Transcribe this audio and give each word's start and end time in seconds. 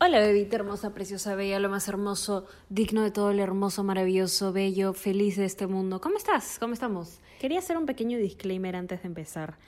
Hola, 0.00 0.20
bebita 0.20 0.54
hermosa, 0.54 0.94
preciosa, 0.94 1.34
bella, 1.34 1.58
lo 1.58 1.68
más 1.68 1.88
hermoso, 1.88 2.46
digno 2.68 3.02
de 3.02 3.10
todo 3.10 3.32
lo 3.32 3.42
hermoso, 3.42 3.82
maravilloso, 3.82 4.52
bello, 4.52 4.92
feliz 4.92 5.34
de 5.36 5.44
este 5.44 5.66
mundo. 5.66 6.00
¿Cómo 6.00 6.16
estás? 6.16 6.58
¿Cómo 6.60 6.72
estamos? 6.72 7.18
Quería 7.40 7.58
hacer 7.58 7.76
un 7.76 7.84
pequeño 7.84 8.16
disclaimer 8.16 8.76
antes 8.76 9.02
de 9.02 9.08
empezar. 9.08 9.58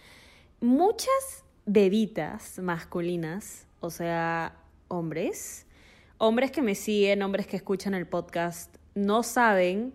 Muchas 0.61 1.43
bebitas 1.67 2.61
masculinas, 2.61 3.67
o 3.81 3.91
sea, 3.91 4.55
hombres, 4.87 5.67
hombres 6.19 6.53
que 6.53 6.63
me 6.63 6.77
siguen, 6.77 7.23
hombres 7.23 7.49
que 7.49 7.57
escuchan 7.57 7.95
el 7.95 8.07
podcast, 8.07 8.77
no 8.95 9.25
saben 9.25 9.95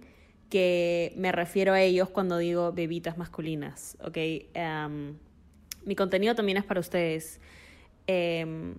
que 0.50 1.14
me 1.16 1.32
refiero 1.32 1.72
a 1.72 1.80
ellos 1.82 2.10
cuando 2.10 2.40
digo 2.40 2.74
bebitas 2.74 3.18
masculinas, 3.18 3.96
¿ok? 4.04 4.18
Em, 4.54 5.16
mi 5.86 5.96
contenido 5.96 6.36
también 6.36 6.58
es 6.58 6.66
para 6.66 6.82
ustedes. 6.82 7.40
Em, 8.06 8.76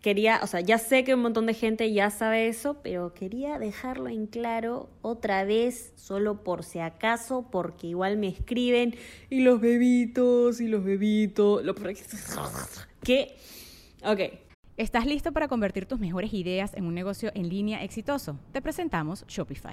quería, 0.00 0.40
o 0.42 0.46
sea, 0.46 0.60
ya 0.60 0.78
sé 0.78 1.04
que 1.04 1.14
un 1.14 1.20
montón 1.20 1.46
de 1.46 1.54
gente 1.54 1.92
ya 1.92 2.10
sabe 2.10 2.48
eso, 2.48 2.80
pero 2.82 3.14
quería 3.14 3.58
dejarlo 3.58 4.08
en 4.08 4.26
claro 4.26 4.88
otra 5.02 5.44
vez, 5.44 5.92
solo 5.96 6.42
por 6.42 6.64
si 6.64 6.78
acaso, 6.78 7.46
porque 7.50 7.88
igual 7.88 8.16
me 8.16 8.28
escriben 8.28 8.94
y 9.28 9.40
los 9.40 9.60
bebitos 9.60 10.60
y 10.60 10.68
los 10.68 10.84
bebitos, 10.84 11.64
lo 11.64 11.74
¿Qué? 13.02 13.36
Ok. 14.04 14.20
¿Estás 14.76 15.04
listo 15.04 15.32
para 15.32 15.48
convertir 15.48 15.84
tus 15.86 16.00
mejores 16.00 16.32
ideas 16.32 16.72
en 16.74 16.86
un 16.86 16.94
negocio 16.94 17.30
en 17.34 17.48
línea 17.48 17.84
exitoso? 17.84 18.38
Te 18.52 18.62
presentamos 18.62 19.26
Shopify. 19.28 19.72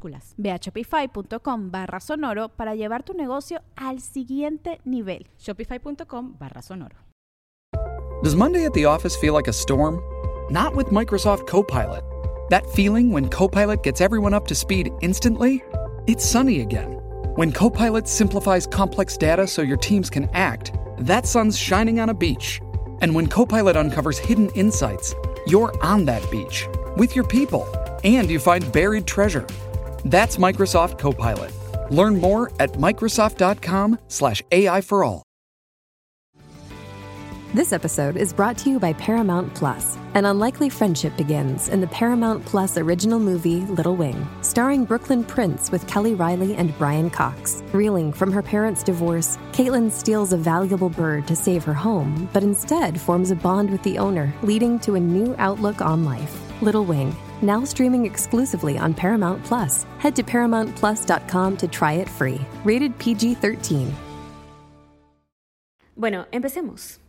Ve 0.37 0.51
a 0.51 0.59
shopify.com 0.59 1.71
barra 1.71 1.99
sonoro 1.99 2.49
para 2.49 2.75
llevar 2.75 3.03
tu 3.03 3.13
negocio 3.13 3.61
al 3.75 3.99
siguiente 3.99 4.79
nivel. 4.85 5.27
Shopify.com 5.37 6.35
barra 6.39 6.61
sonoro. 6.61 6.95
Does 8.23 8.35
Monday 8.35 8.65
at 8.65 8.73
the 8.73 8.85
office 8.85 9.15
feel 9.15 9.33
like 9.33 9.47
a 9.47 9.53
storm? 9.53 9.99
Not 10.51 10.75
with 10.75 10.87
Microsoft 10.87 11.47
Copilot. 11.47 12.03
That 12.49 12.69
feeling 12.71 13.11
when 13.11 13.29
Copilot 13.29 13.81
gets 13.81 14.01
everyone 14.01 14.33
up 14.33 14.45
to 14.47 14.55
speed 14.55 14.91
instantly? 15.01 15.63
It's 16.05 16.25
sunny 16.25 16.61
again. 16.61 16.99
When 17.35 17.51
Copilot 17.51 18.07
simplifies 18.07 18.67
complex 18.67 19.17
data 19.17 19.47
so 19.47 19.61
your 19.61 19.77
teams 19.77 20.09
can 20.09 20.29
act, 20.33 20.73
that 20.99 21.25
sun's 21.25 21.57
shining 21.57 21.99
on 21.99 22.09
a 22.09 22.13
beach. 22.13 22.61
And 23.01 23.15
when 23.15 23.27
Copilot 23.27 23.75
uncovers 23.77 24.19
hidden 24.19 24.49
insights, 24.49 25.15
you're 25.47 25.73
on 25.81 26.05
that 26.05 26.29
beach 26.29 26.67
with 26.97 27.15
your 27.15 27.25
people 27.25 27.65
and 28.03 28.29
you 28.29 28.37
find 28.37 28.71
buried 28.71 29.07
treasure. 29.07 29.47
That's 30.05 30.37
Microsoft 30.37 30.99
Copilot. 30.99 31.51
Learn 31.91 32.19
more 32.19 32.51
at 32.59 32.71
Microsoft.com/slash 32.73 34.43
AI 34.51 34.81
for 34.81 35.03
all. 35.03 35.23
This 37.53 37.73
episode 37.73 38.15
is 38.15 38.31
brought 38.31 38.57
to 38.59 38.69
you 38.69 38.79
by 38.79 38.93
Paramount 38.93 39.53
Plus. 39.55 39.97
An 40.13 40.23
unlikely 40.23 40.69
friendship 40.69 41.17
begins 41.17 41.67
in 41.67 41.81
the 41.81 41.87
Paramount 41.87 42.45
Plus 42.45 42.77
original 42.77 43.19
movie 43.19 43.59
Little 43.65 43.97
Wing, 43.97 44.25
starring 44.41 44.85
Brooklyn 44.85 45.25
Prince 45.25 45.69
with 45.69 45.85
Kelly 45.85 46.13
Riley 46.13 46.55
and 46.55 46.73
Brian 46.77 47.09
Cox. 47.09 47.61
Reeling 47.73 48.13
from 48.13 48.31
her 48.31 48.41
parents' 48.41 48.83
divorce, 48.83 49.37
Caitlin 49.51 49.91
steals 49.91 50.31
a 50.31 50.37
valuable 50.37 50.89
bird 50.89 51.27
to 51.27 51.35
save 51.35 51.65
her 51.65 51.73
home, 51.73 52.29
but 52.31 52.41
instead 52.41 52.97
forms 53.01 53.31
a 53.31 53.35
bond 53.35 53.69
with 53.69 53.83
the 53.83 53.97
owner, 53.97 54.33
leading 54.43 54.79
to 54.79 54.95
a 54.95 54.99
new 55.01 55.35
outlook 55.37 55.81
on 55.81 56.05
life. 56.05 56.39
Little 56.61 56.85
Wing, 56.85 57.13
now 57.43 57.63
streaming 57.63 58.05
exclusively 58.05 58.77
on 58.77 58.93
Paramount 58.93 59.43
Plus. 59.43 59.85
Head 59.99 60.15
to 60.15 60.23
ParamountPlus.com 60.23 61.57
to 61.57 61.67
try 61.67 61.93
it 61.93 62.09
free. 62.09 62.39
Rated 62.63 62.97
PG 62.99 63.41
13. 63.41 63.91
Bueno, 65.95 66.25
empecemos. 66.31 66.99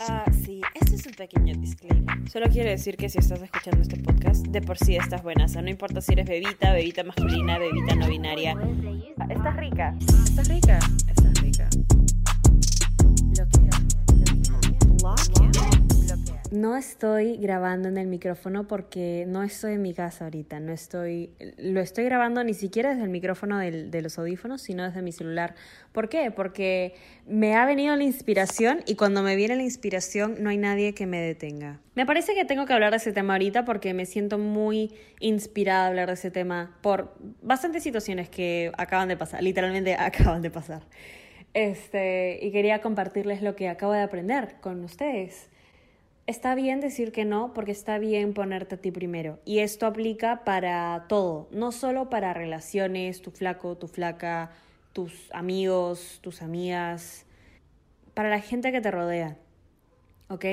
Ah, 0.00 0.24
sí, 0.44 0.62
este 0.74 0.96
es 0.96 1.06
un 1.06 1.12
pequeño 1.12 1.54
disclaimer. 1.60 2.28
Solo 2.30 2.46
quiero 2.48 2.70
decir 2.70 2.96
que 2.96 3.08
si 3.08 3.18
estás 3.18 3.42
escuchando 3.42 3.82
este 3.82 3.96
podcast, 3.98 4.46
de 4.46 4.62
por 4.62 4.78
sí 4.78 4.96
estás 4.96 5.22
buena. 5.22 5.44
O 5.44 5.48
sea, 5.48 5.62
no 5.62 5.68
importa 5.68 6.00
si 6.00 6.14
eres 6.14 6.26
bebita, 6.26 6.72
bebita 6.72 7.04
masculina, 7.04 7.58
bebita 7.58 7.94
no 7.94 8.08
binaria. 8.08 8.56
Estás 9.28 9.56
rica. 9.56 9.94
Estás 10.00 10.48
rica. 10.48 10.78
Estás 11.08 11.40
rica. 11.42 11.68
No 16.50 16.76
estoy 16.76 17.36
grabando 17.36 17.88
en 17.88 17.96
el 17.96 18.08
micrófono 18.08 18.66
porque 18.66 19.24
no 19.28 19.44
estoy 19.44 19.74
en 19.74 19.82
mi 19.82 19.94
casa 19.94 20.24
ahorita, 20.24 20.58
no 20.58 20.72
estoy, 20.72 21.30
lo 21.58 21.78
estoy 21.78 22.02
grabando 22.02 22.42
ni 22.42 22.54
siquiera 22.54 22.90
desde 22.90 23.04
el 23.04 23.08
micrófono 23.08 23.56
de 23.58 24.02
los 24.02 24.18
audífonos, 24.18 24.60
sino 24.60 24.82
desde 24.82 25.00
mi 25.00 25.12
celular. 25.12 25.54
¿Por 25.92 26.08
qué? 26.08 26.32
Porque 26.32 26.94
me 27.24 27.54
ha 27.54 27.66
venido 27.66 27.94
la 27.94 28.02
inspiración 28.02 28.80
y 28.84 28.96
cuando 28.96 29.22
me 29.22 29.36
viene 29.36 29.54
la 29.54 29.62
inspiración 29.62 30.42
no 30.42 30.50
hay 30.50 30.58
nadie 30.58 30.92
que 30.92 31.06
me 31.06 31.20
detenga. 31.20 31.78
Me 31.94 32.04
parece 32.04 32.34
que 32.34 32.44
tengo 32.44 32.66
que 32.66 32.72
hablar 32.72 32.90
de 32.90 32.96
ese 32.96 33.12
tema 33.12 33.34
ahorita 33.34 33.64
porque 33.64 33.94
me 33.94 34.04
siento 34.04 34.36
muy 34.36 34.92
inspirada 35.20 35.84
a 35.84 35.86
hablar 35.86 36.08
de 36.08 36.14
ese 36.14 36.32
tema 36.32 36.76
por 36.82 37.14
bastantes 37.42 37.84
situaciones 37.84 38.28
que 38.28 38.72
acaban 38.76 39.06
de 39.06 39.16
pasar, 39.16 39.40
literalmente 39.40 39.94
acaban 39.98 40.42
de 40.42 40.50
pasar. 40.50 40.82
Este, 41.54 42.40
y 42.42 42.50
quería 42.50 42.80
compartirles 42.80 43.40
lo 43.40 43.54
que 43.54 43.68
acabo 43.68 43.92
de 43.92 44.00
aprender 44.00 44.56
con 44.60 44.82
ustedes 44.82 45.49
está 46.30 46.54
bien 46.54 46.80
decir 46.80 47.12
que 47.12 47.24
no 47.24 47.52
porque 47.52 47.72
está 47.72 47.98
bien 47.98 48.32
ponerte 48.32 48.76
a 48.76 48.78
ti 48.78 48.90
primero. 48.90 49.38
Y 49.44 49.58
esto 49.58 49.86
aplica 49.86 50.44
para 50.44 51.06
todo, 51.08 51.48
no 51.50 51.72
solo 51.72 52.08
para 52.08 52.32
relaciones, 52.32 53.20
tu 53.20 53.30
flaco, 53.30 53.76
tu 53.76 53.88
flaca, 53.88 54.50
tus 54.92 55.30
amigos, 55.32 56.20
tus 56.22 56.40
amigas, 56.40 57.26
para 58.14 58.30
la 58.30 58.40
gente 58.40 58.72
que 58.72 58.80
te 58.80 58.90
rodea. 58.90 59.36
¿Ok? 60.28 60.44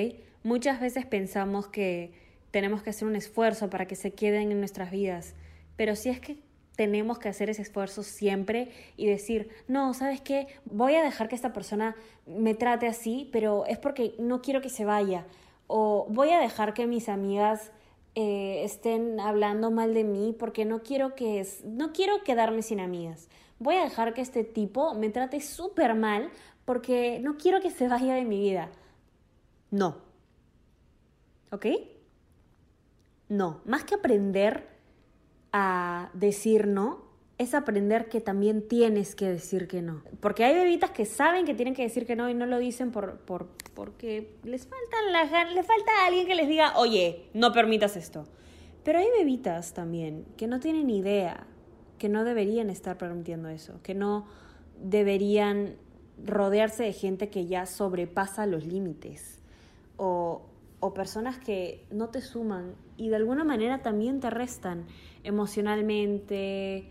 Muchas 0.43 0.81
veces 0.81 1.05
pensamos 1.05 1.67
que 1.67 2.11
tenemos 2.51 2.81
que 2.81 2.89
hacer 2.89 3.07
un 3.07 3.15
esfuerzo 3.15 3.69
para 3.69 3.85
que 3.85 3.95
se 3.95 4.11
queden 4.13 4.51
en 4.51 4.59
nuestras 4.59 4.89
vidas, 4.91 5.35
pero 5.75 5.95
si 5.95 6.09
es 6.09 6.19
que 6.19 6.39
tenemos 6.75 7.19
que 7.19 7.29
hacer 7.29 7.49
ese 7.49 7.63
esfuerzo 7.63 8.03
siempre 8.03 8.69
y 8.97 9.07
decir, 9.07 9.49
no, 9.67 9.93
¿sabes 9.93 10.21
qué? 10.21 10.47
Voy 10.65 10.95
a 10.95 11.03
dejar 11.03 11.27
que 11.27 11.35
esta 11.35 11.51
persona 11.51 11.95
me 12.25 12.53
trate 12.53 12.87
así, 12.87 13.29
pero 13.31 13.65
es 13.65 13.77
porque 13.77 14.15
no 14.19 14.41
quiero 14.41 14.61
que 14.61 14.69
se 14.69 14.85
vaya 14.85 15.25
o 15.67 16.07
voy 16.09 16.31
a 16.31 16.39
dejar 16.39 16.73
que 16.73 16.87
mis 16.87 17.09
amigas 17.09 17.71
eh, 18.15 18.63
estén 18.63 19.19
hablando 19.19 19.69
mal 19.69 19.93
de 19.93 20.03
mí 20.03 20.35
porque 20.37 20.65
no 20.65 20.81
quiero 20.81 21.13
que 21.13 21.45
no 21.65 21.93
quiero 21.93 22.23
quedarme 22.23 22.61
sin 22.61 22.79
amigas. 22.79 23.29
Voy 23.59 23.75
a 23.75 23.83
dejar 23.83 24.13
que 24.13 24.21
este 24.21 24.43
tipo 24.43 24.93
me 24.93 25.09
trate 25.09 25.41
súper 25.41 25.93
mal 25.93 26.31
porque 26.65 27.19
no 27.21 27.37
quiero 27.37 27.61
que 27.61 27.71
se 27.71 27.87
vaya 27.87 28.15
de 28.15 28.25
mi 28.25 28.39
vida. 28.39 28.71
No. 29.71 29.97
¿Ok? 31.51 31.65
No. 33.29 33.61
Más 33.65 33.83
que 33.83 33.95
aprender 33.95 34.67
a 35.51 36.09
decir 36.13 36.67
no, 36.67 37.06
es 37.37 37.53
aprender 37.53 38.09
que 38.09 38.19
también 38.19 38.67
tienes 38.67 39.15
que 39.15 39.29
decir 39.29 39.67
que 39.67 39.81
no. 39.81 40.01
Porque 40.19 40.43
hay 40.43 40.55
bebitas 40.55 40.91
que 40.91 41.05
saben 41.05 41.45
que 41.45 41.53
tienen 41.53 41.75
que 41.75 41.83
decir 41.83 42.05
que 42.05 42.15
no 42.15 42.29
y 42.29 42.33
no 42.33 42.47
lo 42.47 42.57
dicen 42.57 42.91
por, 42.91 43.19
por, 43.19 43.47
porque 43.75 44.35
les 44.43 44.67
falta, 44.67 44.97
la, 45.11 45.43
les 45.45 45.65
falta 45.65 45.91
alguien 46.07 46.25
que 46.25 46.35
les 46.35 46.47
diga, 46.47 46.77
oye, 46.77 47.29
no 47.33 47.51
permitas 47.53 47.95
esto. 47.95 48.25
Pero 48.83 48.99
hay 48.99 49.07
bebitas 49.17 49.73
también 49.73 50.25
que 50.35 50.47
no 50.47 50.59
tienen 50.59 50.89
idea, 50.89 51.45
que 51.99 52.09
no 52.09 52.23
deberían 52.23 52.69
estar 52.69 52.97
permitiendo 52.97 53.49
eso, 53.49 53.81
que 53.83 53.93
no 53.93 54.25
deberían 54.81 55.75
rodearse 56.23 56.83
de 56.83 56.93
gente 56.93 57.29
que 57.29 57.45
ya 57.45 57.67
sobrepasa 57.67 58.47
los 58.47 58.65
límites 58.65 59.39
o, 59.97 60.41
o 60.79 60.93
personas 60.93 61.37
que 61.37 61.85
no 61.91 62.09
te 62.09 62.21
suman 62.21 62.73
y 62.97 63.09
de 63.09 63.15
alguna 63.15 63.43
manera 63.43 63.83
también 63.83 64.19
te 64.19 64.31
restan 64.31 64.85
emocionalmente, 65.23 66.89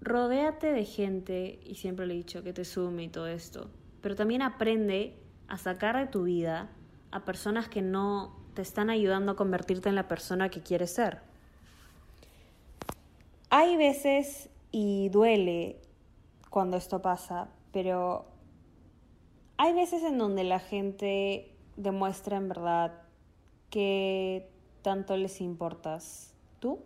rodéate 0.00 0.72
de 0.72 0.84
gente, 0.84 1.60
y 1.64 1.74
siempre 1.74 2.06
le 2.06 2.14
he 2.14 2.16
dicho 2.16 2.42
que 2.42 2.52
te 2.52 2.64
sume 2.64 3.04
y 3.04 3.08
todo 3.08 3.26
esto, 3.26 3.70
pero 4.00 4.14
también 4.14 4.42
aprende 4.42 5.16
a 5.48 5.58
sacar 5.58 5.96
de 5.96 6.06
tu 6.06 6.24
vida 6.24 6.70
a 7.10 7.24
personas 7.24 7.68
que 7.68 7.82
no 7.82 8.36
te 8.54 8.62
están 8.62 8.90
ayudando 8.90 9.32
a 9.32 9.36
convertirte 9.36 9.88
en 9.88 9.94
la 9.94 10.08
persona 10.08 10.50
que 10.50 10.62
quieres 10.62 10.92
ser. 10.92 11.20
Hay 13.50 13.76
veces, 13.76 14.50
y 14.70 15.08
duele 15.08 15.80
cuando 16.50 16.76
esto 16.76 17.00
pasa, 17.00 17.48
pero 17.72 18.26
hay 19.56 19.72
veces 19.72 20.02
en 20.02 20.18
donde 20.18 20.44
la 20.44 20.60
gente 20.60 21.54
demuestra 21.76 22.36
en 22.36 22.48
verdad 22.48 22.92
que 23.70 24.50
tanto 24.82 25.16
les 25.16 25.40
importas 25.40 26.34
tú 26.60 26.80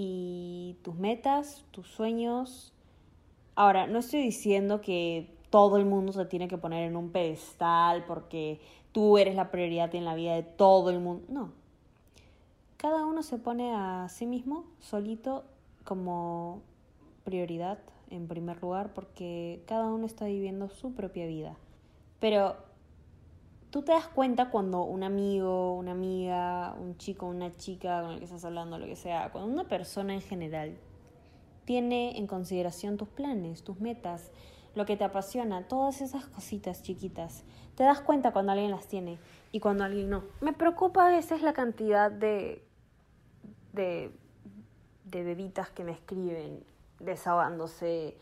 y 0.00 0.76
tus 0.82 0.94
metas, 0.94 1.64
tus 1.72 1.88
sueños. 1.88 2.72
Ahora, 3.56 3.88
no 3.88 3.98
estoy 3.98 4.22
diciendo 4.22 4.80
que 4.80 5.28
todo 5.50 5.76
el 5.76 5.86
mundo 5.86 6.12
se 6.12 6.24
tiene 6.24 6.46
que 6.46 6.56
poner 6.56 6.84
en 6.84 6.94
un 6.94 7.10
pedestal 7.10 8.04
porque 8.06 8.60
tú 8.92 9.18
eres 9.18 9.34
la 9.34 9.50
prioridad 9.50 9.92
en 9.96 10.04
la 10.04 10.14
vida 10.14 10.36
de 10.36 10.44
todo 10.44 10.90
el 10.90 11.00
mundo. 11.00 11.24
No. 11.28 11.50
Cada 12.76 13.04
uno 13.06 13.24
se 13.24 13.38
pone 13.38 13.74
a 13.74 14.08
sí 14.08 14.24
mismo, 14.24 14.66
solito, 14.78 15.42
como 15.82 16.62
prioridad 17.24 17.80
en 18.08 18.28
primer 18.28 18.62
lugar 18.62 18.94
porque 18.94 19.64
cada 19.66 19.86
uno 19.86 20.06
está 20.06 20.26
viviendo 20.26 20.68
su 20.68 20.92
propia 20.92 21.26
vida. 21.26 21.56
Pero 22.20 22.54
tú 23.70 23.82
te 23.82 23.92
das 23.92 24.08
cuenta 24.08 24.50
cuando 24.50 24.82
un 24.82 25.02
amigo, 25.02 25.74
una 25.74 25.92
amiga, 25.92 26.74
un 26.78 26.96
chico, 26.96 27.26
una 27.26 27.54
chica 27.56 28.02
con 28.02 28.12
el 28.12 28.18
que 28.18 28.24
estás 28.24 28.44
hablando, 28.44 28.78
lo 28.78 28.86
que 28.86 28.96
sea, 28.96 29.30
cuando 29.30 29.50
una 29.50 29.68
persona 29.68 30.14
en 30.14 30.20
general 30.20 30.78
tiene 31.64 32.16
en 32.18 32.26
consideración 32.26 32.96
tus 32.96 33.08
planes, 33.08 33.62
tus 33.62 33.80
metas, 33.80 34.30
lo 34.74 34.86
que 34.86 34.96
te 34.96 35.04
apasiona, 35.04 35.68
todas 35.68 36.00
esas 36.00 36.26
cositas 36.26 36.82
chiquitas. 36.82 37.44
Te 37.74 37.84
das 37.84 38.00
cuenta 38.00 38.32
cuando 38.32 38.52
alguien 38.52 38.70
las 38.70 38.86
tiene 38.86 39.18
y 39.52 39.60
cuando 39.60 39.84
alguien 39.84 40.08
no. 40.08 40.24
Me 40.40 40.52
preocupa 40.52 41.06
a 41.06 41.10
veces 41.10 41.42
la 41.42 41.52
cantidad 41.52 42.10
de, 42.10 42.64
de, 43.72 44.12
de 45.04 45.22
bebitas 45.24 45.70
que 45.70 45.84
me 45.84 45.92
escriben 45.92 46.64
desahogándose 47.00 48.16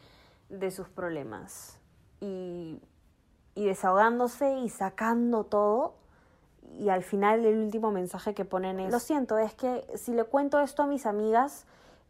de 0.49 0.71
sus 0.71 0.89
problemas. 0.89 1.79
Y 2.21 2.81
y 3.57 3.65
desahogándose 3.65 4.59
y 4.59 4.69
sacando 4.69 5.45
todo. 5.45 5.95
Y 6.79 6.91
al 6.91 7.03
final 7.03 7.45
el 7.45 7.59
último 7.59 7.91
mensaje 7.91 8.35
que 8.35 8.45
ponen 8.45 8.79
es, 8.79 8.93
lo 8.93 9.01
siento, 9.01 9.39
es 9.39 9.55
que 9.55 9.85
si 9.97 10.13
le 10.13 10.25
cuento 10.25 10.61
esto 10.61 10.83
a 10.83 10.87
mis 10.87 11.07
amigas, 11.07 11.67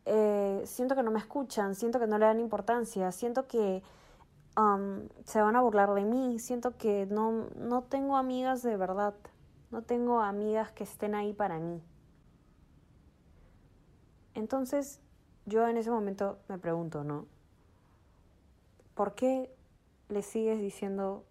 eh, 0.06 0.60
siento 0.66 0.96
que 0.96 1.02
no 1.02 1.10
me 1.10 1.20
escuchan, 1.20 1.74
siento 1.74 2.00
que 2.00 2.08
no 2.08 2.18
le 2.18 2.26
dan 2.26 2.40
importancia, 2.40 3.12
siento 3.12 3.46
que 3.46 3.82
um, 4.56 5.08
se 5.24 5.40
van 5.40 5.54
a 5.54 5.60
burlar 5.60 5.94
de 5.94 6.04
mí, 6.04 6.38
siento 6.40 6.76
que 6.76 7.06
no, 7.06 7.46
no 7.56 7.84
tengo 7.84 8.16
amigas 8.16 8.62
de 8.62 8.76
verdad, 8.76 9.14
no 9.70 9.82
tengo 9.82 10.20
amigas 10.20 10.72
que 10.72 10.82
estén 10.82 11.14
ahí 11.14 11.32
para 11.32 11.58
mí. 11.60 11.80
Entonces 14.34 15.00
yo 15.44 15.66
en 15.68 15.76
ese 15.76 15.90
momento 15.90 16.38
me 16.48 16.58
pregunto, 16.58 17.04
¿no? 17.04 17.26
¿Por 18.94 19.14
qué 19.14 19.54
le 20.08 20.22
sigues 20.22 20.58
diciendo 20.58 21.24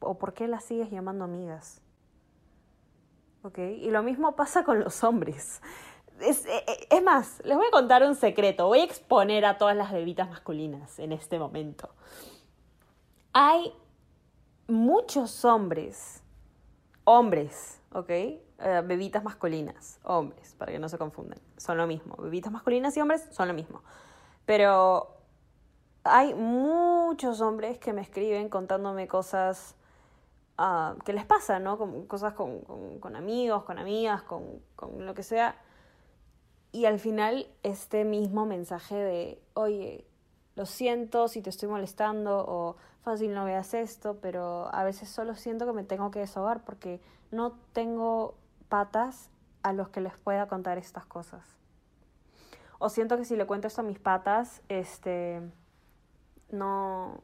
o 0.00 0.18
por 0.18 0.34
qué 0.34 0.48
las 0.48 0.64
sigues 0.64 0.90
llamando 0.90 1.24
amigas. 1.24 1.80
¿Ok? 3.42 3.58
Y 3.58 3.90
lo 3.90 4.02
mismo 4.02 4.36
pasa 4.36 4.64
con 4.64 4.80
los 4.80 5.02
hombres. 5.04 5.62
Es, 6.20 6.44
eh, 6.44 6.64
eh, 6.66 6.86
es, 6.90 7.02
más, 7.02 7.40
les 7.44 7.56
voy 7.56 7.66
a 7.66 7.70
contar 7.70 8.02
un 8.02 8.14
secreto. 8.14 8.66
Voy 8.66 8.80
a 8.80 8.84
exponer 8.84 9.44
a 9.44 9.56
todas 9.56 9.76
las 9.76 9.92
bebitas 9.92 10.28
masculinas 10.28 10.98
en 10.98 11.12
este 11.12 11.38
momento. 11.38 11.88
Hay 13.32 13.72
muchos 14.66 15.44
hombres, 15.44 16.22
hombres, 17.04 17.80
¿ok? 17.92 18.10
Eh, 18.10 18.82
bebitas 18.84 19.24
masculinas, 19.24 19.98
hombres, 20.04 20.54
para 20.58 20.72
que 20.72 20.78
no 20.78 20.88
se 20.88 20.98
confundan. 20.98 21.38
Son 21.56 21.78
lo 21.78 21.86
mismo. 21.86 22.16
Bebitas 22.16 22.52
masculinas 22.52 22.96
y 22.96 23.00
hombres 23.00 23.26
son 23.30 23.48
lo 23.48 23.54
mismo. 23.54 23.82
Pero 24.44 25.16
hay 26.04 26.34
muchos 26.34 27.40
hombres 27.40 27.78
que 27.78 27.92
me 27.92 28.02
escriben 28.02 28.48
contándome 28.48 29.08
cosas 29.08 29.76
uh, 30.60 30.98
que 31.00 31.12
les 31.12 31.24
pasa, 31.24 31.58
¿no? 31.58 31.78
Con, 31.78 32.06
cosas 32.06 32.34
con, 32.34 32.60
con, 33.00 33.16
amigos, 33.16 33.64
con 33.64 33.78
amigas, 33.78 34.22
con, 34.22 34.60
con 34.76 35.06
lo 35.06 35.14
que 35.14 35.22
sea. 35.22 35.56
Y 36.72 36.84
al 36.84 37.00
final 37.00 37.48
este 37.62 38.04
mismo 38.04 38.46
mensaje 38.46 38.94
de, 38.94 39.42
oye, 39.54 40.06
lo 40.54 40.66
siento 40.66 41.26
si 41.26 41.42
te 41.42 41.50
estoy 41.50 41.68
molestando 41.68 42.44
o 42.46 42.76
fácil 43.02 43.34
no 43.34 43.44
veas 43.44 43.74
esto, 43.74 44.18
pero 44.20 44.72
a 44.72 44.84
veces 44.84 45.08
solo 45.08 45.34
siento 45.34 45.66
que 45.66 45.72
me 45.72 45.84
tengo 45.84 46.10
que 46.10 46.20
desahogar 46.20 46.64
porque 46.64 47.00
no 47.30 47.52
tengo 47.72 48.34
patas 48.68 49.30
a 49.62 49.72
los 49.72 49.88
que 49.88 50.00
les 50.00 50.16
pueda 50.16 50.46
contar 50.48 50.78
estas 50.78 51.06
cosas. 51.06 51.42
O 52.78 52.88
siento 52.88 53.16
que 53.16 53.24
si 53.24 53.36
le 53.36 53.46
cuento 53.46 53.66
esto 53.66 53.82
a 53.82 53.84
mis 53.84 53.98
patas, 53.98 54.62
este, 54.68 55.42
no, 56.50 57.22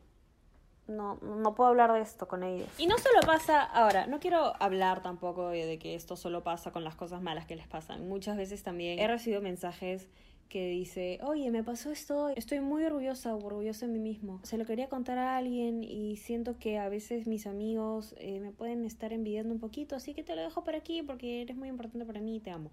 no, 0.89 1.17
no 1.17 1.55
puedo 1.55 1.69
hablar 1.69 1.93
de 1.93 2.01
esto 2.01 2.29
con 2.29 2.43
ellos. 2.43 2.69
Y 2.79 2.87
no 2.87 2.97
solo 2.99 3.21
pasa, 3.27 3.63
ahora, 3.63 4.07
no 4.07 4.21
quiero 4.21 4.53
hablar 4.61 5.03
tampoco 5.03 5.49
de, 5.49 5.79
que 5.79 5.95
esto 5.95 6.17
solo 6.17 6.43
pasa 6.43 6.73
con 6.73 6.85
las 6.85 6.95
cosas 6.95 7.23
malas 7.23 7.47
que 7.47 7.57
les 7.57 7.67
pasan. 7.67 8.09
Muchas 8.09 8.37
veces 8.37 8.63
también 8.63 8.99
he 8.99 9.07
recibido 9.07 9.43
mensajes 9.43 10.09
que 10.49 10.69
dice, 10.69 11.19
oye, 11.25 11.51
me 11.51 11.65
pasó 11.65 11.91
esto, 11.91 12.29
estoy 12.29 12.61
muy 12.61 12.85
orgullosa 12.85 13.35
o 13.35 13.45
orgullosa 13.45 13.87
de 13.87 13.93
mí 13.93 13.99
mismo. 13.99 14.41
Se 14.45 14.57
lo 14.59 14.65
quería 14.65 14.89
contar 14.89 15.19
a 15.19 15.37
alguien 15.37 15.83
y 15.83 16.17
siento 16.19 16.57
que 16.59 16.79
a 16.79 16.89
veces 16.89 17.27
mis 17.27 17.49
amigos 17.49 18.15
eh, 18.19 18.39
me 18.39 18.53
pueden 18.53 18.85
estar 18.85 19.13
envidiando 19.13 19.53
un 19.53 19.61
poquito, 19.61 19.97
así 19.97 20.15
que 20.15 20.23
te 20.23 20.37
lo 20.37 20.43
dejo 20.43 20.63
por 20.63 20.77
aquí 20.77 21.03
porque 21.03 21.43
eres 21.43 21.57
muy 21.57 21.69
importante 21.69 22.07
para 22.07 22.21
mí 22.21 22.37
y 22.37 22.41
te 22.41 22.53
amo. 22.53 22.71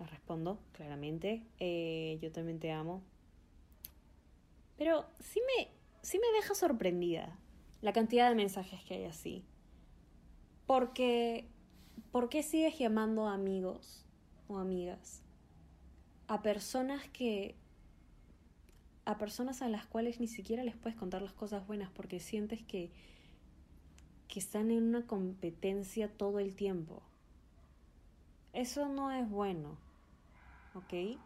Les 0.00 0.10
respondo 0.10 0.58
claramente, 0.72 1.42
eh, 1.60 2.18
yo 2.20 2.32
también 2.32 2.58
te 2.58 2.72
amo. 2.72 3.02
Pero 4.76 5.06
sí 5.20 5.40
me 5.56 5.75
sí 6.06 6.20
me 6.20 6.36
deja 6.36 6.54
sorprendida 6.54 7.36
la 7.82 7.92
cantidad 7.92 8.28
de 8.28 8.36
mensajes 8.36 8.80
que 8.84 8.94
hay 8.94 9.04
así. 9.06 9.44
Porque, 10.64 11.48
¿por 12.12 12.28
qué 12.28 12.44
sigues 12.44 12.78
llamando 12.78 13.26
amigos 13.26 14.04
o 14.46 14.58
amigas 14.58 15.24
a 16.28 16.42
personas 16.42 17.08
que 17.08 17.56
a 19.04 19.18
personas 19.18 19.62
a 19.62 19.68
las 19.68 19.84
cuales 19.86 20.20
ni 20.20 20.28
siquiera 20.28 20.62
les 20.62 20.76
puedes 20.76 20.96
contar 20.96 21.22
las 21.22 21.32
cosas 21.32 21.66
buenas 21.66 21.90
porque 21.90 22.20
sientes 22.20 22.62
que 22.62 22.92
que 24.28 24.38
están 24.38 24.70
en 24.70 24.84
una 24.84 25.06
competencia 25.08 26.08
todo 26.08 26.38
el 26.38 26.54
tiempo. 26.54 27.02
Eso 28.52 28.86
no 28.88 29.10
es 29.10 29.28
bueno. 29.28 29.76
¿Ok? 30.74 31.18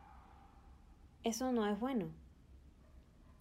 Eso 1.23 1.53
no 1.53 1.67
es 1.67 1.79
bueno 1.79 2.20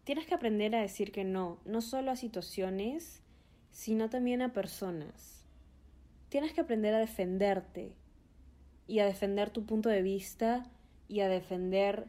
tienes 0.09 0.25
que 0.25 0.33
aprender 0.33 0.73
a 0.73 0.81
decir 0.81 1.11
que 1.11 1.23
no, 1.23 1.59
no 1.65 1.81
solo 1.81 2.09
a 2.09 2.15
situaciones, 2.15 3.21
sino 3.69 4.09
también 4.09 4.41
a 4.41 4.53
personas. 4.53 5.45
Tienes 6.29 6.51
que 6.51 6.61
aprender 6.61 6.95
a 6.95 6.97
defenderte 6.97 7.93
y 8.87 9.01
a 9.01 9.05
defender 9.05 9.51
tu 9.51 9.67
punto 9.67 9.87
de 9.87 10.01
vista 10.01 10.65
y 11.07 11.19
a 11.19 11.27
defender 11.27 12.07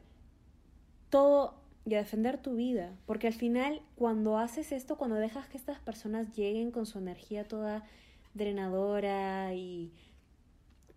todo 1.10 1.60
y 1.84 1.92
a 1.92 1.98
defender 1.98 2.40
tu 2.40 2.54
vida, 2.54 2.96
porque 3.04 3.26
al 3.26 3.34
final 3.34 3.82
cuando 3.96 4.38
haces 4.38 4.72
esto, 4.72 4.96
cuando 4.96 5.16
dejas 5.16 5.46
que 5.48 5.58
estas 5.58 5.78
personas 5.78 6.34
lleguen 6.34 6.70
con 6.70 6.86
su 6.86 6.96
energía 6.96 7.46
toda 7.46 7.84
drenadora 8.32 9.52
y, 9.52 9.92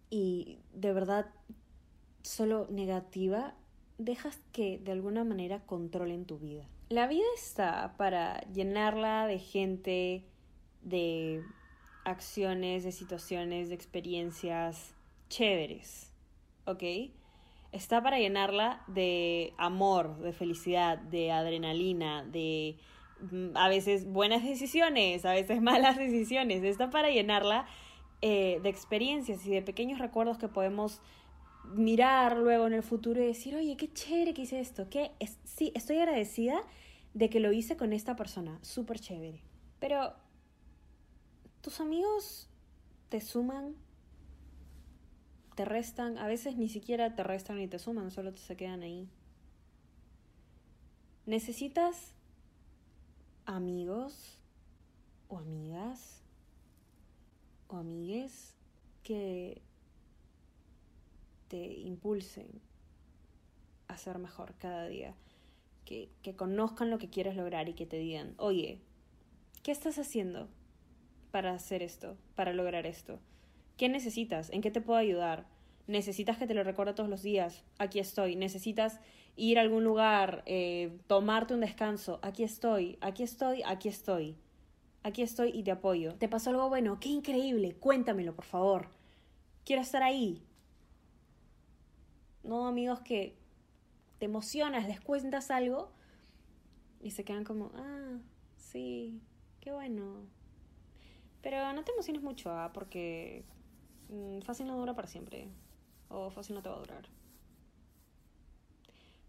y 0.09 0.57
de 0.73 0.93
verdad 0.93 1.25
solo 2.21 2.65
negativa, 2.71 3.55
dejas 3.97 4.39
que 4.53 4.79
de 4.79 4.93
alguna 4.93 5.25
manera 5.25 5.65
controlen 5.65 6.23
tu 6.23 6.39
vida. 6.39 6.65
La 6.93 7.07
vida 7.07 7.25
está 7.35 7.95
para 7.97 8.41
llenarla 8.53 9.25
de 9.25 9.39
gente, 9.39 10.23
de 10.83 11.41
acciones, 12.05 12.83
de 12.83 12.91
situaciones, 12.91 13.69
de 13.69 13.73
experiencias 13.73 14.93
chéveres, 15.27 16.13
¿ok? 16.65 16.83
Está 17.71 18.03
para 18.03 18.19
llenarla 18.19 18.83
de 18.85 19.55
amor, 19.57 20.19
de 20.19 20.33
felicidad, 20.33 20.99
de 20.99 21.31
adrenalina, 21.31 22.25
de 22.25 22.77
mm, 23.21 23.57
a 23.57 23.69
veces 23.69 24.05
buenas 24.05 24.43
decisiones, 24.43 25.25
a 25.25 25.31
veces 25.31 25.61
malas 25.63 25.97
decisiones. 25.97 26.63
Está 26.63 26.91
para 26.91 27.09
llenarla 27.09 27.65
eh, 28.21 28.59
de 28.61 28.69
experiencias 28.69 29.43
y 29.47 29.49
de 29.49 29.63
pequeños 29.63 29.97
recuerdos 29.97 30.37
que 30.37 30.47
podemos 30.47 31.01
mirar 31.73 32.37
luego 32.37 32.67
en 32.67 32.73
el 32.73 32.83
futuro 32.83 33.19
y 33.19 33.25
decir, 33.25 33.55
oye, 33.55 33.77
qué 33.77 33.91
chévere 33.91 34.35
que 34.35 34.43
hice 34.43 34.59
esto, 34.59 34.91
que 34.91 35.09
sí, 35.43 35.71
estoy 35.73 35.97
agradecida 35.97 36.63
de 37.13 37.29
que 37.29 37.39
lo 37.39 37.51
hice 37.51 37.77
con 37.77 37.93
esta 37.93 38.15
persona, 38.15 38.59
súper 38.63 38.99
chévere. 38.99 39.41
Pero, 39.79 40.13
¿tus 41.61 41.79
amigos 41.79 42.49
te 43.09 43.21
suman? 43.21 43.75
¿Te 45.55 45.65
restan? 45.65 46.17
A 46.17 46.27
veces 46.27 46.57
ni 46.57 46.67
siquiera 46.67 47.15
te 47.15 47.23
restan 47.23 47.57
ni 47.57 47.67
te 47.67 47.79
suman, 47.79 48.11
solo 48.11 48.35
se 48.35 48.57
quedan 48.57 48.81
ahí. 48.81 49.07
¿Necesitas 51.25 52.13
amigos 53.45 54.39
o 55.27 55.37
amigas 55.37 56.21
o 57.67 57.77
amigues 57.77 58.53
que 59.03 59.61
te 61.47 61.73
impulsen 61.81 62.47
a 63.87 63.97
ser 63.97 64.17
mejor 64.17 64.55
cada 64.55 64.87
día. 64.87 65.15
Que, 65.85 66.09
que 66.21 66.35
conozcan 66.35 66.89
lo 66.89 66.97
que 66.97 67.09
quieres 67.09 67.35
lograr 67.35 67.67
y 67.67 67.73
que 67.73 67.85
te 67.85 67.97
digan, 67.97 68.35
oye, 68.37 68.79
¿qué 69.63 69.71
estás 69.71 69.99
haciendo 69.99 70.47
para 71.31 71.53
hacer 71.53 71.83
esto, 71.83 72.17
para 72.35 72.53
lograr 72.53 72.85
esto? 72.85 73.19
¿Qué 73.77 73.89
necesitas? 73.89 74.49
¿En 74.51 74.61
qué 74.61 74.71
te 74.71 74.81
puedo 74.81 74.99
ayudar? 74.99 75.45
¿Necesitas 75.87 76.37
que 76.37 76.47
te 76.47 76.53
lo 76.53 76.63
recuerde 76.63 76.93
todos 76.93 77.09
los 77.09 77.23
días? 77.23 77.63
Aquí 77.77 77.99
estoy. 77.99 78.35
¿Necesitas 78.35 78.99
ir 79.35 79.57
a 79.57 79.61
algún 79.61 79.83
lugar, 79.83 80.43
eh, 80.45 80.97
tomarte 81.07 81.53
un 81.53 81.59
descanso? 81.59 82.19
Aquí 82.21 82.43
estoy, 82.43 82.97
aquí 83.01 83.23
estoy, 83.23 83.63
aquí 83.65 83.89
estoy. 83.89 84.37
Aquí 85.03 85.21
estoy 85.21 85.51
y 85.53 85.63
te 85.63 85.71
apoyo. 85.71 86.15
¿Te 86.15 86.29
pasó 86.29 86.51
algo 86.51 86.69
bueno? 86.69 86.99
¡Qué 86.99 87.09
increíble! 87.09 87.75
Cuéntamelo, 87.75 88.33
por 88.33 88.45
favor. 88.45 88.87
Quiero 89.65 89.81
estar 89.81 90.01
ahí. 90.01 90.41
No, 92.43 92.67
amigos, 92.67 93.01
que 93.01 93.35
te 94.23 94.27
emocionas, 94.27 94.87
les 94.87 95.01
cuentas 95.01 95.51
algo 95.51 95.91
y 97.01 97.11
se 97.11 97.25
quedan 97.25 97.43
como, 97.43 97.71
ah, 97.75 98.19
sí, 98.55 99.21
qué 99.59 99.73
bueno. 99.73 100.21
Pero 101.41 101.73
no 101.73 101.83
te 101.83 101.91
emociones 101.91 102.23
mucho, 102.23 102.49
¿ah? 102.49 102.71
porque 102.73 103.43
mm, 104.07 104.39
fácil 104.39 104.67
no 104.67 104.77
dura 104.77 104.95
para 104.95 105.09
siempre. 105.09 105.49
O 106.07 106.29
fácil 106.29 106.55
no 106.55 106.61
te 106.61 106.69
va 106.69 106.75
a 106.75 106.79
durar. 106.79 107.09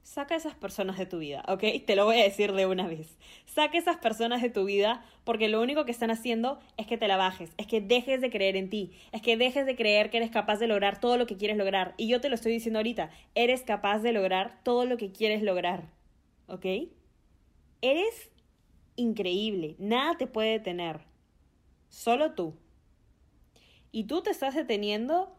Saca 0.04 0.37
esas 0.37 0.54
personas 0.54 0.99
de 0.99 1.06
tu 1.06 1.18
vida, 1.18 1.42
¿ok? 1.49 1.64
Te 1.87 1.96
lo 1.96 2.04
voy 2.04 2.20
a 2.20 2.25
decir 2.25 2.52
de 2.52 2.66
una 2.66 2.87
vez. 2.87 3.16
Saca 3.46 3.78
esas 3.78 3.96
personas 3.96 4.42
de 4.42 4.50
tu 4.50 4.66
vida 4.66 5.02
porque 5.25 5.49
lo 5.49 5.62
único 5.62 5.87
que 5.87 5.92
están 5.92 6.11
haciendo 6.11 6.61
es 6.76 6.87
que 6.87 6.99
te 6.99 7.08
la 7.08 7.16
bajes, 7.16 7.54
es 7.56 7.66
que 7.66 7.80
dejes 7.80 8.20
de 8.20 8.28
creer 8.28 8.54
en 8.54 8.68
ti, 8.68 8.92
es 9.12 9.23
que 9.23 9.38
dejes 9.38 9.64
de 9.64 9.76
creer 9.76 10.11
que 10.11 10.18
eres 10.18 10.30
capaz 10.30 10.58
de 10.58 10.66
lograr 10.66 11.00
todo 11.00 11.16
lo 11.16 11.26
que 11.26 11.38
quieres 11.38 11.56
lograr. 11.56 11.94
Y 11.96 12.06
yo 12.06 12.20
te 12.20 12.28
lo 12.28 12.34
estoy 12.34 12.52
diciendo 12.52 12.80
ahorita, 12.80 13.11
eres 13.34 13.62
capaz 13.62 14.00
de 14.00 14.12
lograr 14.12 14.62
todo 14.62 14.84
lo 14.84 14.99
que 14.99 15.11
quieres 15.11 15.42
lograr, 15.42 15.88
¿ok? 16.49 16.66
Eres 17.80 18.30
increíble, 18.96 19.75
nada 19.78 20.18
te 20.18 20.26
puede 20.26 20.50
detener, 20.50 21.00
solo 21.88 22.32
tú. 22.32 22.54
Y 23.90 24.04
tú 24.04 24.23
te 24.23 24.28
estás 24.28 24.54
deteniendo 24.54 25.34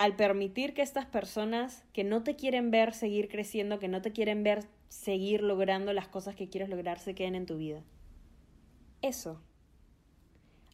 al 0.00 0.16
permitir 0.16 0.72
que 0.72 0.80
estas 0.80 1.04
personas 1.04 1.84
que 1.92 2.04
no 2.04 2.22
te 2.22 2.34
quieren 2.34 2.70
ver 2.70 2.94
seguir 2.94 3.28
creciendo, 3.28 3.78
que 3.78 3.86
no 3.86 4.00
te 4.00 4.12
quieren 4.12 4.42
ver 4.42 4.64
seguir 4.88 5.42
logrando 5.42 5.92
las 5.92 6.08
cosas 6.08 6.34
que 6.34 6.48
quieres 6.48 6.70
lograr, 6.70 6.98
se 6.98 7.14
queden 7.14 7.34
en 7.34 7.44
tu 7.44 7.58
vida. 7.58 7.82
Eso. 9.02 9.42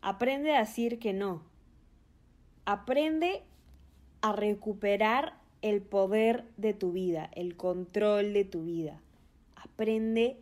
Aprende 0.00 0.54
a 0.54 0.60
decir 0.60 1.00
que 1.00 1.12
no. 1.12 1.42
Aprende 2.66 3.42
a 4.20 4.30
recuperar 4.30 5.40
el 5.60 5.82
poder 5.82 6.44
de 6.56 6.72
tu 6.72 6.92
vida, 6.92 7.28
el 7.34 7.56
control 7.56 8.32
de 8.32 8.44
tu 8.44 8.62
vida. 8.62 9.00
Aprende 9.56 10.36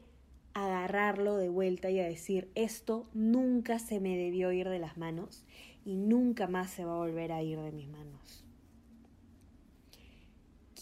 a 0.53 0.67
agarrarlo 0.67 1.39
de 1.39 1.49
vuelta 1.49 1.89
y 1.89 2.01
a 2.01 2.05
decir, 2.05 2.51
esto 2.55 3.07
nunca 3.15 3.79
se 3.79 3.99
me 3.99 4.19
debió 4.19 4.53
ir 4.53 4.69
de 4.69 4.79
las 4.79 4.99
manos 4.99 5.43
y 5.87 5.97
nunca 5.97 6.49
más 6.49 6.69
se 6.69 6.85
va 6.85 6.93
a 6.93 6.99
volver 6.99 7.33
a 7.33 7.43
ir 7.43 7.59
de 7.59 7.73
mis 7.73 7.89
manos 7.89 8.44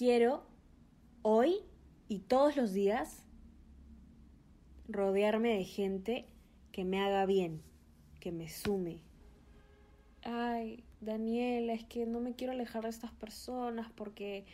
quiero 0.03 0.43
hoy 1.23 1.61
y 2.09 2.19
todos 2.19 2.57
los 2.57 2.73
días 2.73 3.23
rodearme 4.89 5.57
de 5.57 5.63
gente 5.63 6.27
que 6.73 6.85
me 6.85 7.01
haga 7.01 7.25
bien, 7.25 7.63
que 8.19 8.33
me 8.33 8.49
sume. 8.49 9.05
Ay, 10.25 10.83
Daniela, 11.01 11.73
es 11.73 11.85
que 11.85 12.05
no 12.05 12.19
me 12.19 12.35
quiero 12.35 12.53
alejar 12.53 12.83
de 12.83 12.89
estas 12.89 13.13
personas 13.13 13.93
porque 13.95 14.45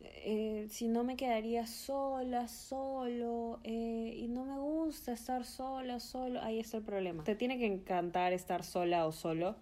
eh, 0.00 0.66
si 0.68 0.86
no 0.86 1.02
me 1.02 1.16
quedaría 1.16 1.66
sola, 1.66 2.46
solo, 2.46 3.58
eh, 3.64 4.12
y 4.18 4.28
no 4.28 4.44
me 4.44 4.58
gusta 4.58 5.12
estar 5.12 5.46
sola, 5.46 5.98
solo. 5.98 6.42
Ahí 6.42 6.60
está 6.60 6.76
el 6.76 6.82
problema. 6.82 7.24
Te 7.24 7.36
tiene 7.36 7.56
que 7.56 7.64
encantar 7.64 8.34
estar 8.34 8.64
sola 8.64 9.06
o 9.06 9.12
solo. 9.12 9.56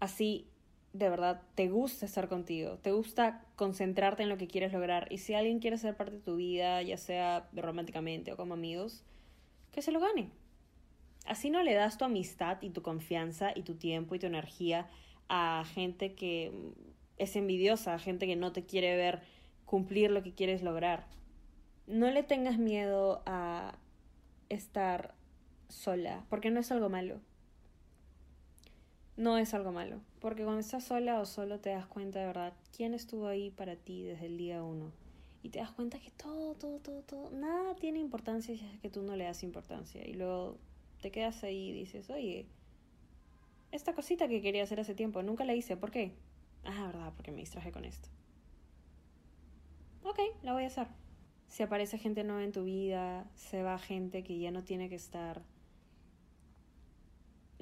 Así 0.00 0.48
de 0.92 1.08
verdad 1.08 1.42
te 1.54 1.68
gusta 1.68 2.04
estar 2.04 2.28
contigo, 2.28 2.78
te 2.78 2.92
gusta 2.92 3.44
concentrarte 3.56 4.22
en 4.22 4.28
lo 4.28 4.36
que 4.36 4.46
quieres 4.46 4.72
lograr 4.72 5.06
y 5.10 5.18
si 5.18 5.34
alguien 5.34 5.58
quiere 5.58 5.78
ser 5.78 5.96
parte 5.96 6.16
de 6.16 6.22
tu 6.22 6.36
vida, 6.36 6.82
ya 6.82 6.98
sea 6.98 7.48
románticamente 7.54 8.32
o 8.32 8.36
como 8.36 8.54
amigos, 8.54 9.04
que 9.70 9.80
se 9.80 9.92
lo 9.92 10.00
gane. 10.00 10.30
Así 11.26 11.50
no 11.50 11.62
le 11.62 11.74
das 11.74 11.96
tu 11.96 12.04
amistad 12.04 12.60
y 12.60 12.70
tu 12.70 12.82
confianza 12.82 13.52
y 13.54 13.62
tu 13.62 13.76
tiempo 13.76 14.14
y 14.14 14.18
tu 14.18 14.26
energía 14.26 14.88
a 15.28 15.64
gente 15.72 16.14
que 16.14 16.52
es 17.16 17.36
envidiosa, 17.36 17.94
a 17.94 17.98
gente 17.98 18.26
que 18.26 18.36
no 18.36 18.52
te 18.52 18.66
quiere 18.66 18.96
ver 18.96 19.22
cumplir 19.64 20.10
lo 20.10 20.22
que 20.22 20.34
quieres 20.34 20.62
lograr. 20.62 21.06
No 21.86 22.10
le 22.10 22.22
tengas 22.22 22.58
miedo 22.58 23.22
a 23.24 23.78
estar 24.50 25.14
sola, 25.68 26.24
porque 26.28 26.50
no 26.50 26.60
es 26.60 26.70
algo 26.70 26.90
malo 26.90 27.20
no 29.22 29.38
es 29.38 29.54
algo 29.54 29.70
malo, 29.70 30.00
porque 30.20 30.42
cuando 30.42 30.60
estás 30.60 30.82
sola 30.82 31.20
o 31.20 31.26
solo 31.26 31.60
te 31.60 31.70
das 31.70 31.86
cuenta 31.86 32.18
de 32.18 32.26
verdad 32.26 32.52
quién 32.76 32.92
estuvo 32.92 33.28
ahí 33.28 33.50
para 33.50 33.76
ti 33.76 34.02
desde 34.02 34.26
el 34.26 34.36
día 34.36 34.64
uno. 34.64 34.90
Y 35.44 35.50
te 35.50 35.60
das 35.60 35.70
cuenta 35.70 36.00
que 36.00 36.10
todo, 36.10 36.54
todo, 36.54 36.80
todo, 36.80 37.02
todo, 37.02 37.30
nada 37.30 37.76
tiene 37.76 38.00
importancia 38.00 38.56
si 38.56 38.64
es 38.64 38.80
que 38.80 38.90
tú 38.90 39.02
no 39.02 39.14
le 39.14 39.24
das 39.24 39.44
importancia. 39.44 40.04
Y 40.04 40.14
luego 40.14 40.58
te 41.00 41.12
quedas 41.12 41.44
ahí 41.44 41.68
y 41.68 41.72
dices, 41.72 42.10
oye, 42.10 42.46
esta 43.70 43.94
cosita 43.94 44.26
que 44.26 44.42
quería 44.42 44.64
hacer 44.64 44.80
hace 44.80 44.94
tiempo, 44.94 45.22
nunca 45.22 45.44
la 45.44 45.54
hice, 45.54 45.76
¿por 45.76 45.92
qué? 45.92 46.12
Ah, 46.64 46.86
verdad, 46.86 47.12
porque 47.14 47.30
me 47.30 47.38
distraje 47.38 47.70
con 47.70 47.84
esto. 47.84 48.08
Ok, 50.02 50.18
la 50.42 50.52
voy 50.52 50.64
a 50.64 50.66
hacer. 50.66 50.88
Si 51.46 51.62
aparece 51.62 51.96
gente 51.96 52.24
nueva 52.24 52.42
en 52.42 52.50
tu 52.50 52.64
vida, 52.64 53.30
se 53.36 53.62
va 53.62 53.78
gente 53.78 54.24
que 54.24 54.38
ya 54.38 54.50
no 54.50 54.64
tiene 54.64 54.88
que 54.88 54.96
estar 54.96 55.42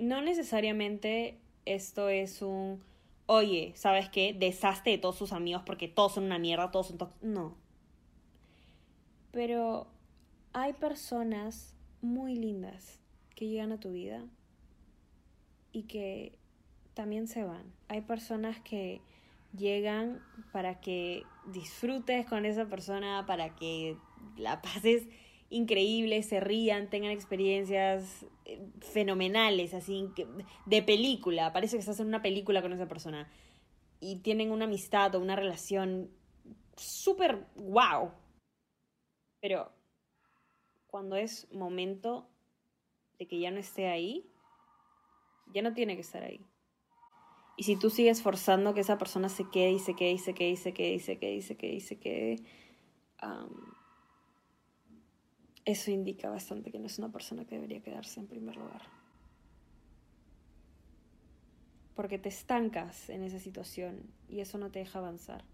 no 0.00 0.23
necesariamente 0.23 1.38
esto 1.64 2.09
es 2.09 2.43
un, 2.43 2.83
oye, 3.26 3.73
¿sabes 3.76 4.09
qué? 4.09 4.33
Deshazte 4.33 4.90
de 4.90 4.99
todos 4.99 5.17
sus 5.17 5.33
amigos 5.33 5.62
porque 5.64 5.88
todos 5.88 6.14
son 6.14 6.25
una 6.25 6.38
mierda, 6.38 6.71
todos 6.71 6.88
son... 6.88 6.99
No. 7.23 7.57
Pero 9.33 9.87
hay 10.52 10.73
personas 10.73 11.75
muy 12.02 12.35
lindas 12.35 12.99
que 13.35 13.47
llegan 13.47 13.73
a 13.73 13.81
tu 13.81 13.93
vida 13.93 14.25
y 15.73 15.85
que 15.85 16.37
también 16.95 17.29
se 17.29 17.45
van. 17.45 17.73
Hay 17.88 18.00
personas 18.00 18.61
que 18.61 19.00
llegan 19.57 20.23
para 20.52 20.81
que 20.81 21.25
disfrutes 21.47 22.26
con 22.26 22.45
esa 22.45 22.67
persona, 22.67 23.25
para 23.26 23.55
que 23.55 23.97
la 24.37 24.61
pases 24.62 25.07
increíbles, 25.50 26.28
se 26.28 26.40
rían, 26.40 26.88
tengan 26.88 27.11
experiencias 27.11 28.25
eh, 28.45 28.61
fenomenales, 28.80 29.75
así, 29.75 30.09
de 30.66 30.83
película. 30.83 31.52
Parece 31.52 31.76
que 31.76 31.80
estás 31.80 32.00
en 32.00 32.07
una 32.07 32.23
película 32.23 32.62
con 32.62 32.73
esa 32.73 32.88
persona. 32.88 33.28
Y 34.00 34.21
tienen 34.21 34.52
una 34.52 34.64
amistad 34.64 35.14
o 35.14 35.21
una 35.21 35.37
relación 35.37 36.11
súper 36.76 37.47
wow. 37.57 38.12
Pero 39.40 39.73
cuando 40.87 41.16
es 41.16 41.50
momento 41.52 42.28
de 43.19 43.26
que 43.26 43.38
ya 43.38 43.50
no 43.50 43.59
esté 43.59 43.88
ahí, 43.88 44.30
ya 45.52 45.62
no 45.62 45.75
tiene 45.75 45.97
que 45.97 46.02
estar 46.02 46.23
ahí. 46.23 46.40
Y 47.57 47.64
si 47.64 47.76
tú 47.76 47.90
sigues 47.90 48.23
forzando 48.23 48.73
que 48.73 48.80
esa 48.80 48.97
persona 48.97 49.28
se 49.28 49.50
quede 49.50 49.73
y 49.73 49.78
se 49.80 49.95
quede 49.95 50.12
y 50.12 50.19
se 50.19 50.33
quede 50.33 50.50
y 50.50 50.57
se 50.57 50.73
quede 50.73 50.92
y 50.95 51.00
se 51.00 51.19
quede 51.19 51.35
y 51.35 51.40
se 51.42 51.57
quede 51.57 51.75
y 51.75 51.80
se 51.80 51.99
quede, 51.99 52.37
eso 55.64 55.90
indica 55.90 56.31
bastante 56.31 56.71
que 56.71 56.79
no 56.79 56.87
es 56.87 56.99
una 56.99 57.12
persona 57.12 57.45
que 57.45 57.57
debería 57.57 57.83
quedarse 57.83 58.21
en 58.21 58.26
primer 58.26 58.57
lugar. 58.57 58.83
Porque 61.95 62.19
te 62.19 62.29
estancas 62.29 63.11
en 63.11 63.25
esa 63.25 63.38
situación 63.38 64.02
y 64.29 64.40
eso 64.40 64.57
no 64.59 64.71
te 64.71 64.79
deja 64.79 64.99
avanzar. 64.99 65.45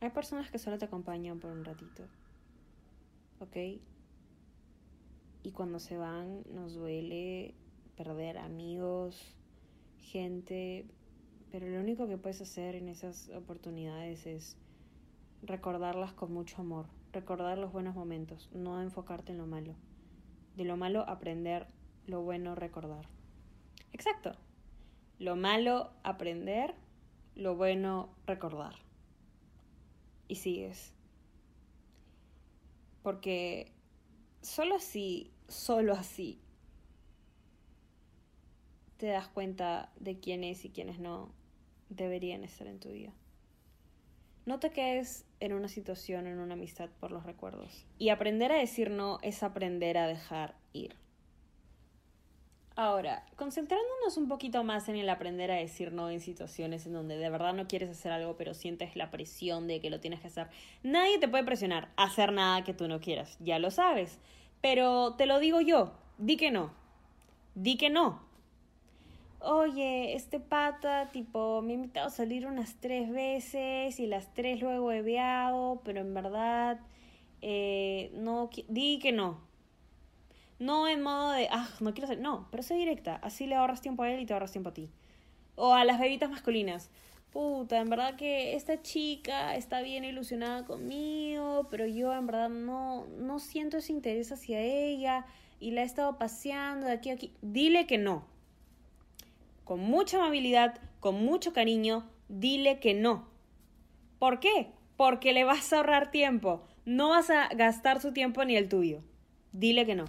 Hay 0.00 0.10
personas 0.10 0.50
que 0.50 0.58
solo 0.58 0.78
te 0.78 0.84
acompañan 0.84 1.38
por 1.38 1.52
un 1.52 1.64
ratito. 1.64 2.04
¿Ok? 3.40 3.56
Y 5.44 5.50
cuando 5.52 5.78
se 5.78 5.96
van 5.96 6.42
nos 6.52 6.74
duele 6.74 7.54
perder 7.96 8.38
amigos, 8.38 9.34
gente, 9.98 10.86
pero 11.50 11.66
lo 11.66 11.80
único 11.80 12.06
que 12.06 12.18
puedes 12.18 12.40
hacer 12.42 12.74
en 12.74 12.88
esas 12.88 13.30
oportunidades 13.30 14.26
es 14.26 14.56
recordarlas 15.42 16.12
con 16.12 16.32
mucho 16.32 16.60
amor 16.60 16.86
recordar 17.12 17.58
los 17.58 17.72
buenos 17.72 17.94
momentos, 17.94 18.48
no 18.52 18.80
enfocarte 18.80 19.32
en 19.32 19.38
lo 19.38 19.46
malo. 19.46 19.74
De 20.56 20.64
lo 20.64 20.76
malo 20.76 21.08
aprender, 21.08 21.66
lo 22.06 22.22
bueno 22.22 22.54
recordar. 22.54 23.06
Exacto. 23.92 24.32
Lo 25.18 25.36
malo 25.36 25.92
aprender, 26.02 26.74
lo 27.34 27.56
bueno 27.56 28.14
recordar. 28.26 28.74
Y 30.28 30.36
sigues. 30.36 30.92
Porque 33.02 33.72
solo 34.40 34.76
así, 34.76 35.32
solo 35.48 35.94
así, 35.94 36.40
te 38.96 39.08
das 39.08 39.28
cuenta 39.28 39.92
de 39.98 40.20
quiénes 40.20 40.64
y 40.64 40.70
quiénes 40.70 40.98
no 40.98 41.32
deberían 41.88 42.44
estar 42.44 42.66
en 42.66 42.78
tu 42.78 42.90
vida. 42.90 43.12
No 44.44 44.58
te 44.58 44.70
quedes 44.70 45.24
en 45.40 45.52
una 45.52 45.68
situación, 45.68 46.26
en 46.26 46.38
una 46.38 46.54
amistad 46.54 46.88
por 47.00 47.12
los 47.12 47.24
recuerdos. 47.24 47.86
Y 47.98 48.08
aprender 48.08 48.50
a 48.50 48.56
decir 48.56 48.90
no 48.90 49.18
es 49.22 49.42
aprender 49.42 49.98
a 49.98 50.06
dejar 50.06 50.54
ir. 50.72 50.96
Ahora, 52.74 53.26
concentrándonos 53.36 54.16
un 54.16 54.28
poquito 54.28 54.64
más 54.64 54.88
en 54.88 54.96
el 54.96 55.08
aprender 55.10 55.50
a 55.50 55.56
decir 55.56 55.92
no 55.92 56.08
en 56.08 56.20
situaciones 56.20 56.86
en 56.86 56.94
donde 56.94 57.18
de 57.18 57.28
verdad 57.28 57.52
no 57.52 57.68
quieres 57.68 57.90
hacer 57.90 58.12
algo, 58.12 58.36
pero 58.36 58.54
sientes 58.54 58.96
la 58.96 59.10
presión 59.10 59.68
de 59.68 59.80
que 59.80 59.90
lo 59.90 60.00
tienes 60.00 60.20
que 60.20 60.28
hacer. 60.28 60.48
Nadie 60.82 61.18
te 61.18 61.28
puede 61.28 61.44
presionar 61.44 61.90
a 61.96 62.04
hacer 62.04 62.32
nada 62.32 62.64
que 62.64 62.72
tú 62.72 62.88
no 62.88 63.00
quieras, 63.00 63.36
ya 63.40 63.58
lo 63.58 63.70
sabes. 63.70 64.18
Pero 64.62 65.14
te 65.16 65.26
lo 65.26 65.38
digo 65.38 65.60
yo, 65.60 65.92
di 66.16 66.36
que 66.36 66.50
no. 66.50 66.72
Di 67.54 67.76
que 67.76 67.90
no. 67.90 68.22
Oye, 69.42 70.14
este 70.14 70.40
pata, 70.40 71.10
tipo, 71.12 71.62
me 71.62 71.72
ha 71.72 71.74
invitado 71.74 72.06
a 72.08 72.10
salir 72.10 72.46
unas 72.46 72.76
tres 72.80 73.10
veces 73.10 73.98
y 73.98 74.06
las 74.06 74.32
tres 74.34 74.60
luego 74.60 74.92
he 74.92 75.02
veado, 75.02 75.82
pero 75.84 76.00
en 76.00 76.14
verdad, 76.14 76.80
eh, 77.40 78.10
no, 78.14 78.50
di 78.68 78.98
que 79.00 79.12
no 79.12 79.52
no 80.62 80.86
en 80.86 81.02
modo 81.02 81.32
de, 81.32 81.48
ah, 81.50 81.68
no 81.80 81.92
quiero 81.92 82.06
ser. 82.06 82.20
No, 82.20 82.46
pero 82.50 82.62
sé 82.62 82.74
directa. 82.74 83.16
Así 83.16 83.46
le 83.46 83.56
ahorras 83.56 83.80
tiempo 83.80 84.04
a 84.04 84.10
él 84.12 84.20
y 84.20 84.26
te 84.26 84.32
ahorras 84.32 84.52
tiempo 84.52 84.70
a 84.70 84.74
ti. 84.74 84.90
O 85.56 85.74
a 85.74 85.84
las 85.84 85.98
bebitas 85.98 86.30
masculinas. 86.30 86.88
Puta, 87.32 87.78
en 87.78 87.90
verdad 87.90 88.16
que 88.16 88.54
esta 88.54 88.82
chica 88.82 89.56
está 89.56 89.80
bien 89.80 90.04
ilusionada 90.04 90.64
conmigo, 90.64 91.66
pero 91.70 91.86
yo 91.86 92.12
en 92.12 92.26
verdad 92.26 92.50
no, 92.50 93.06
no 93.18 93.38
siento 93.38 93.78
ese 93.78 93.92
interés 93.92 94.30
hacia 94.32 94.60
ella 94.60 95.26
y 95.58 95.70
la 95.72 95.82
he 95.82 95.84
estado 95.84 96.18
paseando 96.18 96.86
de 96.86 96.92
aquí 96.92 97.10
a 97.10 97.14
aquí. 97.14 97.32
Dile 97.42 97.86
que 97.86 97.98
no. 97.98 98.31
Con 99.64 99.80
mucha 99.80 100.18
amabilidad, 100.18 100.78
con 101.00 101.24
mucho 101.24 101.52
cariño, 101.52 102.08
dile 102.28 102.80
que 102.80 102.94
no. 102.94 103.28
¿Por 104.18 104.40
qué? 104.40 104.72
Porque 104.96 105.32
le 105.32 105.44
vas 105.44 105.72
a 105.72 105.78
ahorrar 105.78 106.10
tiempo. 106.10 106.62
No 106.84 107.10
vas 107.10 107.30
a 107.30 107.48
gastar 107.48 108.00
su 108.00 108.12
tiempo 108.12 108.44
ni 108.44 108.56
el 108.56 108.68
tuyo. 108.68 109.00
Dile 109.52 109.86
que 109.86 109.94
no 109.94 110.06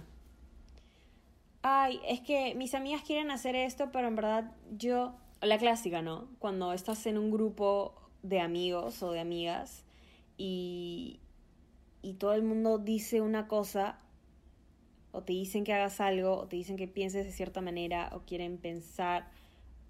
ay, 1.64 1.98
es 2.06 2.20
que 2.20 2.54
mis 2.54 2.74
amigas 2.74 3.02
quieren 3.02 3.30
hacer 3.30 3.56
esto, 3.56 3.90
pero 3.90 4.06
en 4.06 4.14
verdad 4.14 4.52
yo, 4.76 5.14
la 5.40 5.56
clásica, 5.58 6.02
¿no? 6.02 6.28
Cuando 6.38 6.74
estás 6.74 7.06
en 7.06 7.16
un 7.16 7.30
grupo 7.30 7.94
de 8.22 8.40
amigos 8.40 9.02
o 9.02 9.12
de 9.12 9.20
amigas 9.20 9.82
y, 10.36 11.20
y 12.02 12.14
todo 12.14 12.34
el 12.34 12.42
mundo 12.42 12.76
dice 12.76 13.22
una 13.22 13.48
cosa, 13.48 13.98
o 15.10 15.22
te 15.22 15.32
dicen 15.32 15.64
que 15.64 15.72
hagas 15.72 16.02
algo, 16.02 16.36
o 16.36 16.48
te 16.48 16.56
dicen 16.56 16.76
que 16.76 16.86
pienses 16.86 17.24
de 17.24 17.32
cierta 17.32 17.62
manera, 17.62 18.10
o 18.12 18.26
quieren 18.26 18.58
pensar 18.58 19.30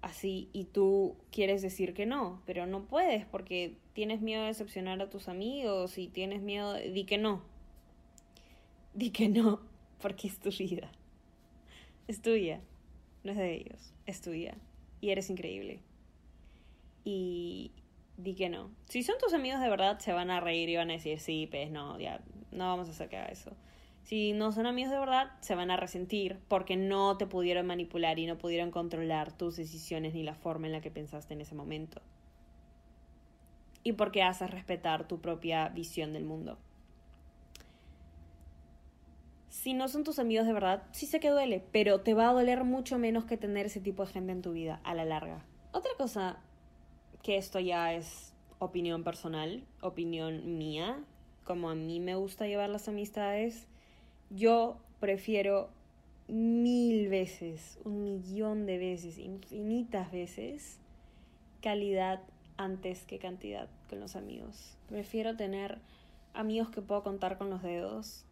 así, 0.05 0.49
y 0.53 0.65
tú 0.65 1.17
quieres 1.31 1.63
decir 1.63 1.95
que 1.95 2.05
no, 2.05 2.39
pero 2.45 2.67
no 2.67 2.85
puedes 2.85 3.25
porque 3.25 3.75
tienes 3.93 4.21
miedo 4.21 4.41
de 4.41 4.49
decepcionar 4.49 5.01
a 5.01 5.09
tus 5.09 5.27
amigos 5.27 5.97
y 5.97 6.07
tienes 6.09 6.43
miedo, 6.43 6.73
de... 6.73 6.91
di 6.91 7.05
que 7.05 7.17
no. 7.17 7.41
Di 8.93 9.09
que 9.09 9.29
no, 9.29 9.61
porque 9.99 10.27
es 10.27 10.39
tu 10.39 10.51
vida. 10.51 10.91
Es 12.07 12.21
tuya, 12.21 12.61
no 13.23 13.31
es 13.31 13.37
de 13.37 13.55
ellos, 13.55 13.93
es 14.05 14.21
tuya. 14.21 14.55
Y 15.01 15.09
eres 15.09 15.31
increíble. 15.31 15.79
Y 17.03 17.71
di 18.17 18.35
que 18.35 18.47
no. 18.47 18.69
Si 18.87 19.01
son 19.01 19.15
tus 19.17 19.33
amigos 19.33 19.59
de 19.59 19.69
verdad, 19.69 19.97
se 19.97 20.13
van 20.13 20.29
a 20.29 20.39
reír 20.39 20.69
y 20.69 20.75
van 20.75 20.91
a 20.91 20.93
decir, 20.93 21.19
sí, 21.19 21.47
pues 21.49 21.71
no, 21.71 21.99
ya, 21.99 22.21
no 22.51 22.65
vamos 22.67 22.87
a 22.89 22.91
hacer 22.91 23.09
que 23.09 23.17
haga 23.17 23.29
eso. 23.29 23.57
Si 24.05 24.33
no 24.33 24.51
son 24.51 24.65
amigos 24.65 24.91
de 24.91 24.99
verdad, 24.99 25.31
se 25.41 25.55
van 25.55 25.69
a 25.69 25.77
resentir 25.77 26.39
porque 26.47 26.77
no 26.77 27.17
te 27.17 27.27
pudieron 27.27 27.67
manipular 27.67 28.17
y 28.17 28.25
no 28.25 28.37
pudieron 28.37 28.71
controlar 28.71 29.31
tus 29.31 29.57
decisiones 29.57 30.13
ni 30.13 30.23
la 30.23 30.35
forma 30.35 30.67
en 30.67 30.73
la 30.73 30.81
que 30.81 30.91
pensaste 30.91 31.33
en 31.33 31.41
ese 31.41 31.53
momento. 31.53 32.01
Y 33.83 33.93
porque 33.93 34.23
haces 34.23 34.49
respetar 34.49 35.07
tu 35.07 35.19
propia 35.19 35.69
visión 35.69 36.13
del 36.13 36.23
mundo 36.23 36.57
si 39.65 39.73
no 39.73 39.87
son 39.87 40.03
tus 40.03 40.19
amigos 40.19 40.45
de 40.45 40.53
verdad, 40.53 40.83
sí 40.91 41.07
sé 41.07 41.19
que 41.19 41.31
duele, 41.31 41.63
pero 41.71 42.01
te 42.01 42.13
va 42.13 42.29
a 42.29 42.33
doler 42.33 42.65
mucho 42.65 42.99
menos 42.99 43.25
que 43.25 43.35
tener 43.35 43.65
ese 43.65 43.79
tipo 43.79 44.05
de 44.05 44.11
gente 44.11 44.31
en 44.31 44.43
tu 44.43 44.51
vida 44.51 44.79
a 44.83 44.93
la 44.93 45.05
larga. 45.05 45.43
Otra 45.71 45.89
cosa, 45.97 46.37
que 47.23 47.37
esto 47.37 47.59
ya 47.59 47.93
es 47.93 48.33
opinión 48.59 49.03
personal, 49.03 49.63
opinión 49.81 50.57
mía, 50.59 50.99
como 51.45 51.71
a 51.71 51.73
mí 51.73 51.99
me 51.99 52.13
gusta 52.13 52.45
llevar 52.45 52.69
las 52.69 52.87
amistades, 52.89 53.67
yo 54.29 54.77
prefiero 54.99 55.69
mil 56.27 57.09
veces, 57.09 57.79
un 57.83 58.03
millón 58.03 58.65
de 58.65 58.77
veces, 58.77 59.17
infinitas 59.17 60.11
veces, 60.11 60.79
calidad 61.61 62.21
antes 62.57 63.03
que 63.03 63.19
cantidad 63.19 63.69
con 63.89 63.99
los 63.99 64.15
amigos. 64.15 64.77
Prefiero 64.87 65.35
tener 65.35 65.79
amigos 66.33 66.69
que 66.69 66.81
puedo 66.81 67.03
contar 67.03 67.37
con 67.37 67.49
los 67.49 67.61
dedos 67.61 68.25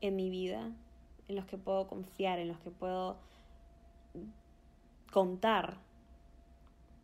en 0.00 0.16
mi 0.16 0.30
vida, 0.30 0.72
en 1.28 1.36
los 1.36 1.46
que 1.46 1.58
puedo 1.58 1.86
confiar, 1.88 2.38
en 2.38 2.48
los 2.48 2.58
que 2.60 2.70
puedo 2.70 3.18
contar, 5.10 5.78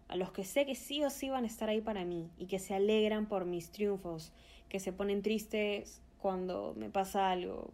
a 0.08 0.16
los 0.16 0.30
que 0.30 0.44
sé 0.44 0.66
que 0.66 0.74
sí 0.74 1.02
o 1.02 1.10
sí 1.10 1.30
van 1.30 1.44
a 1.44 1.48
estar 1.48 1.68
ahí 1.68 1.80
para 1.80 2.04
mí 2.04 2.30
y 2.38 2.46
que 2.46 2.58
se 2.58 2.74
alegran 2.74 3.26
por 3.26 3.44
mis 3.44 3.70
triunfos, 3.70 4.32
que 4.68 4.78
se 4.78 4.92
ponen 4.92 5.22
tristes 5.22 6.00
cuando 6.20 6.74
me 6.76 6.90
pasa 6.90 7.30
algo. 7.30 7.70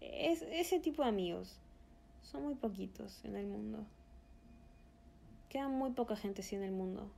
Es, 0.00 0.42
ese 0.42 0.78
tipo 0.80 1.02
de 1.02 1.08
amigos 1.08 1.58
son 2.22 2.44
muy 2.44 2.54
poquitos 2.54 3.24
en 3.24 3.36
el 3.36 3.46
mundo. 3.46 3.84
Queda 5.48 5.68
muy 5.68 5.90
poca 5.92 6.16
gente 6.16 6.42
así 6.42 6.56
en 6.56 6.62
el 6.62 6.72
mundo. 6.72 7.08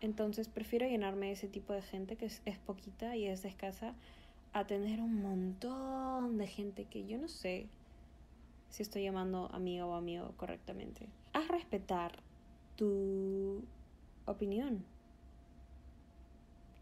Entonces 0.00 0.48
prefiero 0.48 0.86
llenarme 0.86 1.26
de 1.26 1.32
ese 1.32 1.48
tipo 1.48 1.72
de 1.72 1.82
gente 1.82 2.16
que 2.16 2.26
es, 2.26 2.42
es 2.44 2.58
poquita 2.58 3.16
y 3.16 3.26
es 3.26 3.44
escasa 3.44 3.94
a 4.52 4.66
tener 4.66 5.00
un 5.00 5.22
montón 5.22 6.38
de 6.38 6.46
gente 6.46 6.84
que 6.84 7.06
yo 7.06 7.18
no 7.18 7.28
sé 7.28 7.68
si 8.70 8.82
estoy 8.82 9.04
llamando 9.04 9.48
amigo 9.52 9.86
o 9.86 9.94
amigo 9.94 10.32
correctamente. 10.36 11.08
Haz 11.32 11.48
respetar 11.48 12.12
tu 12.76 13.62
opinión, 14.26 14.84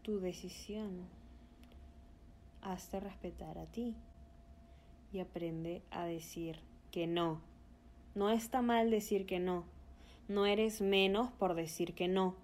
tu 0.03 0.19
decisión. 0.19 1.07
Hazte 2.65 2.99
respetar 2.99 3.59
a 3.59 3.67
ti 3.67 3.95
y 5.13 5.19
aprende 5.19 5.83
a 5.91 6.05
decir 6.05 6.59
que 6.89 7.05
no. 7.05 7.39
No 8.15 8.31
está 8.31 8.63
mal 8.63 8.89
decir 8.89 9.27
que 9.27 9.39
no. 9.39 9.65
No 10.27 10.47
eres 10.47 10.81
menos 10.81 11.31
por 11.31 11.53
decir 11.53 11.93
que 11.93 12.07
no. 12.07 12.35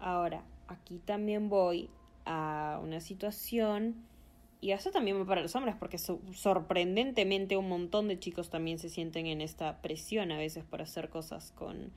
Ahora, 0.00 0.42
aquí 0.66 0.98
también 0.98 1.48
voy 1.48 1.88
a 2.24 2.80
una 2.82 2.98
situación 2.98 3.94
y 4.60 4.72
eso 4.72 4.90
también 4.90 5.20
va 5.20 5.24
para 5.24 5.40
los 5.40 5.54
hombres, 5.54 5.76
porque 5.78 5.98
sorprendentemente 5.98 7.56
un 7.56 7.68
montón 7.68 8.08
de 8.08 8.18
chicos 8.18 8.50
también 8.50 8.80
se 8.80 8.88
sienten 8.88 9.26
en 9.26 9.40
esta 9.40 9.80
presión 9.82 10.32
a 10.32 10.36
veces 10.38 10.64
por 10.64 10.82
hacer 10.82 11.10
cosas 11.10 11.52
con, 11.52 11.92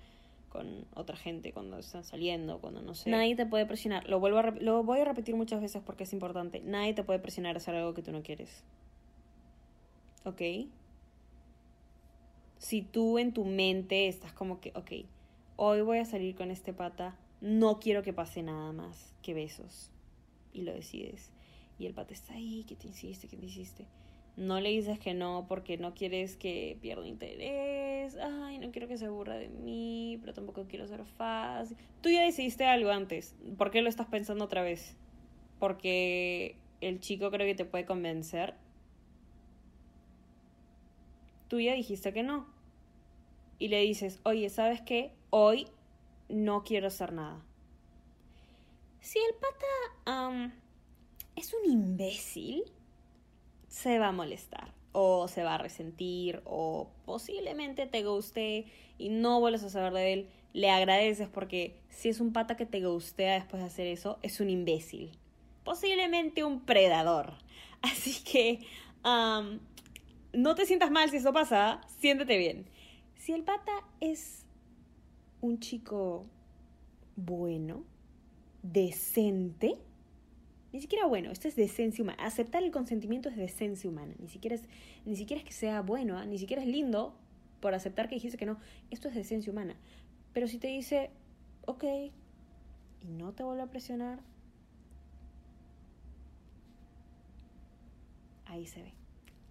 con 0.53 0.85
otra 0.93 1.17
gente 1.17 1.51
cuando 1.51 1.79
están 1.79 2.03
saliendo, 2.05 2.59
cuando 2.61 2.81
no 2.81 2.93
sé. 2.93 3.09
Nadie 3.09 3.35
te 3.35 3.45
puede 3.45 3.65
presionar. 3.65 4.07
Lo, 4.07 4.19
vuelvo 4.19 4.37
a 4.37 4.51
lo 4.51 4.83
voy 4.83 4.99
a 4.99 5.05
repetir 5.05 5.35
muchas 5.35 5.59
veces 5.59 5.81
porque 5.83 6.03
es 6.03 6.13
importante. 6.13 6.61
Nadie 6.61 6.93
te 6.93 7.03
puede 7.03 7.19
presionar 7.19 7.55
a 7.55 7.57
hacer 7.57 7.75
algo 7.75 7.93
que 7.93 8.03
tú 8.03 8.11
no 8.11 8.21
quieres. 8.21 8.63
¿Ok? 10.23 10.41
Si 12.59 12.83
tú 12.83 13.17
en 13.17 13.33
tu 13.33 13.43
mente 13.43 14.07
estás 14.07 14.31
como 14.31 14.61
que, 14.61 14.71
ok, 14.75 14.91
hoy 15.57 15.81
voy 15.81 15.97
a 15.97 16.05
salir 16.05 16.35
con 16.35 16.51
este 16.51 16.71
pata, 16.71 17.17
no 17.41 17.79
quiero 17.79 18.03
que 18.03 18.13
pase 18.13 18.43
nada 18.43 18.71
más 18.71 19.13
que 19.21 19.33
besos. 19.33 19.89
Y 20.53 20.61
lo 20.61 20.71
decides 20.71 21.33
y 21.79 21.85
el 21.85 21.93
pata 21.93 22.13
está 22.13 22.33
ahí, 22.33 22.63
que 22.67 22.75
te 22.75 22.87
insiste, 22.87 23.27
que 23.27 23.35
te 23.35 23.45
insiste. 23.45 23.85
No 24.35 24.59
le 24.59 24.69
dices 24.69 24.97
que 24.97 25.13
no 25.13 25.45
porque 25.47 25.77
no 25.77 25.93
quieres 25.93 26.37
que 26.37 26.77
pierda 26.81 27.05
interés. 27.07 28.17
Ay, 28.17 28.57
no 28.57 28.71
quiero 28.71 28.87
que 28.87 28.97
se 28.97 29.05
aburra 29.05 29.35
de 29.35 29.47
mí, 29.47 30.17
pero 30.21 30.33
tampoco 30.33 30.65
quiero 30.67 30.87
ser 30.87 31.05
fácil. 31.05 31.77
Tú 32.01 32.09
ya 32.09 32.23
decidiste 32.23 32.65
algo 32.65 32.89
antes. 32.89 33.35
¿Por 33.57 33.69
qué 33.69 33.81
lo 33.81 33.89
estás 33.89 34.07
pensando 34.07 34.45
otra 34.45 34.63
vez? 34.63 34.97
Porque 35.59 36.57
el 36.81 36.99
chico 36.99 37.29
creo 37.29 37.45
que 37.45 37.55
te 37.55 37.65
puede 37.65 37.85
convencer. 37.85 38.55
Tú 41.47 41.59
ya 41.59 41.73
dijiste 41.73 42.11
que 42.11 42.23
no. 42.23 42.47
Y 43.59 43.67
le 43.67 43.81
dices, 43.81 44.19
oye, 44.23 44.49
¿sabes 44.49 44.81
qué? 44.81 45.13
Hoy 45.29 45.67
no 46.27 46.63
quiero 46.63 46.87
hacer 46.87 47.13
nada. 47.13 47.39
Si 48.99 49.19
el 49.19 49.35
pata 49.35 50.51
es 51.35 51.53
un 51.53 51.71
imbécil, 51.71 52.63
se 53.83 53.99
va 53.99 54.07
a 54.07 54.11
molestar 54.13 54.73
o 54.93 55.27
se 55.27 55.43
va 55.43 55.55
a 55.55 55.57
resentir 55.57 56.41
o 56.45 56.89
posiblemente 57.05 57.85
te 57.85 58.03
guste 58.03 58.65
y 58.97 59.09
no 59.09 59.41
vuelves 59.41 59.63
a 59.63 59.69
saber 59.69 59.91
de 59.91 60.13
él, 60.13 60.29
le 60.53 60.69
agradeces 60.69 61.27
porque 61.27 61.75
si 61.89 62.07
es 62.07 62.21
un 62.21 62.31
pata 62.31 62.55
que 62.55 62.65
te 62.65 62.79
gustea 62.79 63.33
después 63.33 63.61
de 63.61 63.67
hacer 63.67 63.87
eso, 63.87 64.19
es 64.21 64.39
un 64.39 64.49
imbécil. 64.49 65.11
Posiblemente 65.65 66.45
un 66.45 66.61
predador. 66.61 67.33
Así 67.81 68.23
que 68.23 68.65
no 69.03 70.55
te 70.55 70.65
sientas 70.65 70.89
mal 70.89 71.09
si 71.09 71.17
eso 71.17 71.33
pasa, 71.33 71.81
siéntete 71.99 72.37
bien. 72.37 72.65
Si 73.17 73.33
el 73.33 73.43
pata 73.43 73.73
es 73.99 74.45
un 75.41 75.59
chico 75.59 76.25
bueno, 77.17 77.83
decente, 78.61 79.77
ni 80.73 80.81
siquiera 80.81 81.05
bueno, 81.05 81.29
esto 81.29 81.47
es 81.47 81.55
decencia 81.55 82.03
humana. 82.03 82.23
Aceptar 82.23 82.63
el 82.63 82.71
consentimiento 82.71 83.29
es 83.29 83.37
decencia 83.37 83.87
humana. 83.87 84.15
Ni 84.19 84.27
siquiera 84.27 84.55
es, 84.55 84.63
ni 85.05 85.15
siquiera 85.15 85.39
es 85.39 85.45
que 85.45 85.53
sea 85.53 85.81
bueno, 85.81 86.17
¿ah? 86.17 86.25
ni 86.25 86.39
siquiera 86.39 86.63
es 86.63 86.67
lindo 86.67 87.13
por 87.61 87.75
aceptar 87.75 88.09
que 88.09 88.15
dijiste 88.15 88.39
que 88.39 88.47
no. 88.47 88.57
Esto 88.89 89.07
es 89.07 89.13
decencia 89.13 89.53
humana. 89.53 89.75
Pero 90.33 90.47
si 90.47 90.57
te 90.57 90.67
dice, 90.67 91.11
ok, 91.67 91.83
y 93.01 93.07
no 93.07 93.33
te 93.33 93.43
vuelve 93.43 93.61
a 93.61 93.67
presionar, 93.67 94.19
ahí 98.45 98.65
se 98.65 98.81
ve. 98.81 98.93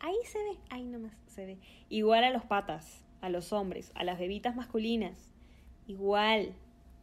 Ahí 0.00 0.16
se 0.24 0.38
ve, 0.38 0.58
ahí 0.70 0.82
nomás 0.82 1.12
se 1.28 1.46
ve. 1.46 1.58
Igual 1.88 2.24
a 2.24 2.30
los 2.30 2.44
patas, 2.44 3.04
a 3.20 3.28
los 3.28 3.52
hombres, 3.52 3.92
a 3.94 4.02
las 4.02 4.18
bebitas 4.18 4.56
masculinas. 4.56 5.30
Igual, 5.86 6.52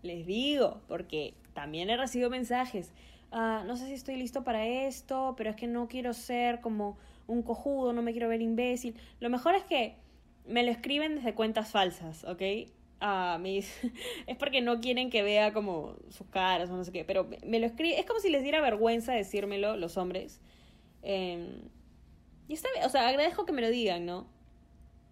les 0.01 0.25
digo, 0.25 0.81
porque 0.87 1.33
también 1.53 1.89
he 1.89 1.97
recibido 1.97 2.29
mensajes. 2.29 2.91
Ah, 3.31 3.63
no 3.65 3.75
sé 3.77 3.87
si 3.87 3.93
estoy 3.93 4.15
listo 4.15 4.43
para 4.43 4.65
esto, 4.65 5.35
pero 5.37 5.51
es 5.51 5.55
que 5.55 5.67
no 5.67 5.87
quiero 5.87 6.13
ser 6.13 6.61
como 6.61 6.97
un 7.27 7.43
cojudo, 7.43 7.93
no 7.93 8.01
me 8.01 8.11
quiero 8.11 8.27
ver 8.27 8.41
imbécil. 8.41 8.95
Lo 9.19 9.29
mejor 9.29 9.55
es 9.55 9.63
que 9.63 9.95
me 10.47 10.63
lo 10.63 10.71
escriben 10.71 11.15
desde 11.15 11.35
cuentas 11.35 11.69
falsas, 11.69 12.23
¿ok? 12.23 12.41
Uh, 13.01 13.41
es 14.27 14.37
porque 14.37 14.61
no 14.61 14.81
quieren 14.81 15.09
que 15.09 15.23
vea 15.23 15.53
como 15.53 15.95
sus 16.09 16.27
caras 16.27 16.69
o 16.69 16.75
no 16.75 16.83
sé 16.83 16.91
qué, 16.91 17.05
pero 17.05 17.29
me 17.45 17.59
lo 17.59 17.67
escriben, 17.67 17.99
es 17.99 18.05
como 18.05 18.19
si 18.19 18.29
les 18.29 18.43
diera 18.43 18.61
vergüenza 18.61 19.13
decírmelo 19.13 19.77
los 19.77 19.97
hombres. 19.97 20.41
Eh, 21.03 21.61
y 22.47 22.53
está 22.53 22.67
bien, 22.73 22.85
o 22.85 22.89
sea, 22.89 23.07
agradezco 23.07 23.45
que 23.45 23.51
me 23.51 23.61
lo 23.61 23.69
digan, 23.69 24.05
¿no? 24.05 24.27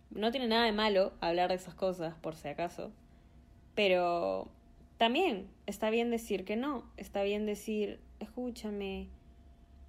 No 0.09 0.31
tiene 0.31 0.47
nada 0.47 0.65
de 0.65 0.71
malo 0.71 1.13
hablar 1.21 1.49
de 1.49 1.55
esas 1.55 1.75
cosas, 1.75 2.15
por 2.15 2.35
si 2.35 2.47
acaso. 2.47 2.91
Pero 3.75 4.49
también 4.97 5.47
está 5.65 5.89
bien 5.89 6.09
decir 6.11 6.45
que 6.45 6.55
no. 6.55 6.83
Está 6.97 7.23
bien 7.23 7.45
decir, 7.45 7.99
escúchame, 8.19 9.09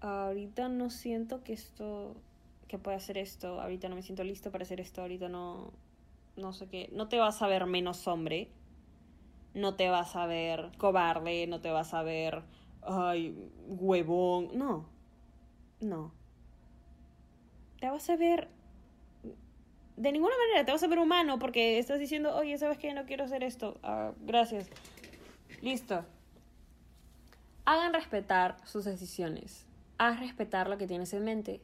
ahorita 0.00 0.68
no 0.68 0.90
siento 0.90 1.42
que 1.42 1.52
esto, 1.52 2.14
que 2.68 2.78
pueda 2.78 2.96
hacer 2.96 3.18
esto, 3.18 3.60
ahorita 3.60 3.88
no 3.88 3.96
me 3.96 4.02
siento 4.02 4.24
listo 4.24 4.50
para 4.50 4.62
hacer 4.62 4.80
esto, 4.80 5.00
ahorita 5.00 5.28
no, 5.28 5.72
no 6.36 6.52
sé 6.52 6.68
qué. 6.68 6.90
No 6.92 7.08
te 7.08 7.18
vas 7.18 7.40
a 7.42 7.48
ver 7.48 7.66
menos 7.66 8.06
hombre, 8.06 8.48
no 9.54 9.76
te 9.76 9.88
vas 9.88 10.14
a 10.14 10.26
ver 10.26 10.70
cobarde, 10.78 11.46
no 11.46 11.60
te 11.60 11.70
vas 11.70 11.94
a 11.94 12.02
ver, 12.02 12.42
ay, 12.82 13.34
huevón, 13.66 14.50
no, 14.52 14.86
no. 15.80 16.12
Te 17.80 17.88
vas 17.88 18.10
a 18.10 18.16
ver 18.16 18.48
de 19.98 20.12
ninguna 20.12 20.34
manera 20.46 20.64
te 20.64 20.70
vas 20.70 20.82
a 20.82 20.86
ver 20.86 21.00
humano 21.00 21.38
porque 21.38 21.78
estás 21.78 21.98
diciendo, 21.98 22.36
oye, 22.36 22.56
¿sabes 22.56 22.78
qué? 22.78 22.94
No 22.94 23.04
quiero 23.04 23.24
hacer 23.24 23.42
esto. 23.42 23.78
Ah, 23.82 24.12
gracias. 24.20 24.70
Listo. 25.60 26.04
Hagan 27.64 27.92
respetar 27.92 28.56
sus 28.64 28.84
decisiones. 28.84 29.66
Haz 29.98 30.20
respetar 30.20 30.68
lo 30.68 30.78
que 30.78 30.86
tienes 30.86 31.12
en 31.12 31.24
mente. 31.24 31.60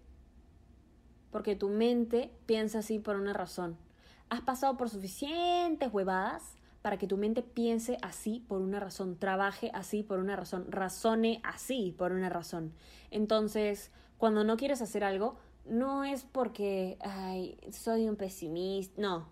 Porque 1.31 1.57
tu 1.57 1.69
mente 1.69 2.31
piensa 2.47 2.81
así 2.81 2.99
por 2.99 3.17
una 3.17 3.33
razón. 3.33 3.77
Has 4.31 4.41
pasado 4.41 4.77
por 4.77 4.91
suficientes 4.91 5.93
huevadas 5.93 6.57
para 6.83 6.99
que 6.99 7.07
tu 7.07 7.17
mente 7.17 7.43
piense 7.43 7.97
así 8.03 8.45
por 8.47 8.61
una 8.61 8.79
razón, 8.79 9.17
trabaje 9.17 9.71
así 9.73 10.03
por 10.03 10.19
una 10.19 10.37
razón, 10.37 10.71
razone 10.71 11.41
así 11.43 11.95
por 11.97 12.13
una 12.13 12.29
razón. 12.29 12.75
Entonces, 13.11 13.91
cuando 14.19 14.45
no 14.45 14.59
quieres 14.59 14.83
hacer 14.83 15.03
algo, 15.03 15.37
no 15.65 16.05
es 16.05 16.25
porque, 16.25 16.99
ay, 17.01 17.57
soy 17.73 18.07
un 18.07 18.17
pesimista, 18.17 19.01
no, 19.01 19.29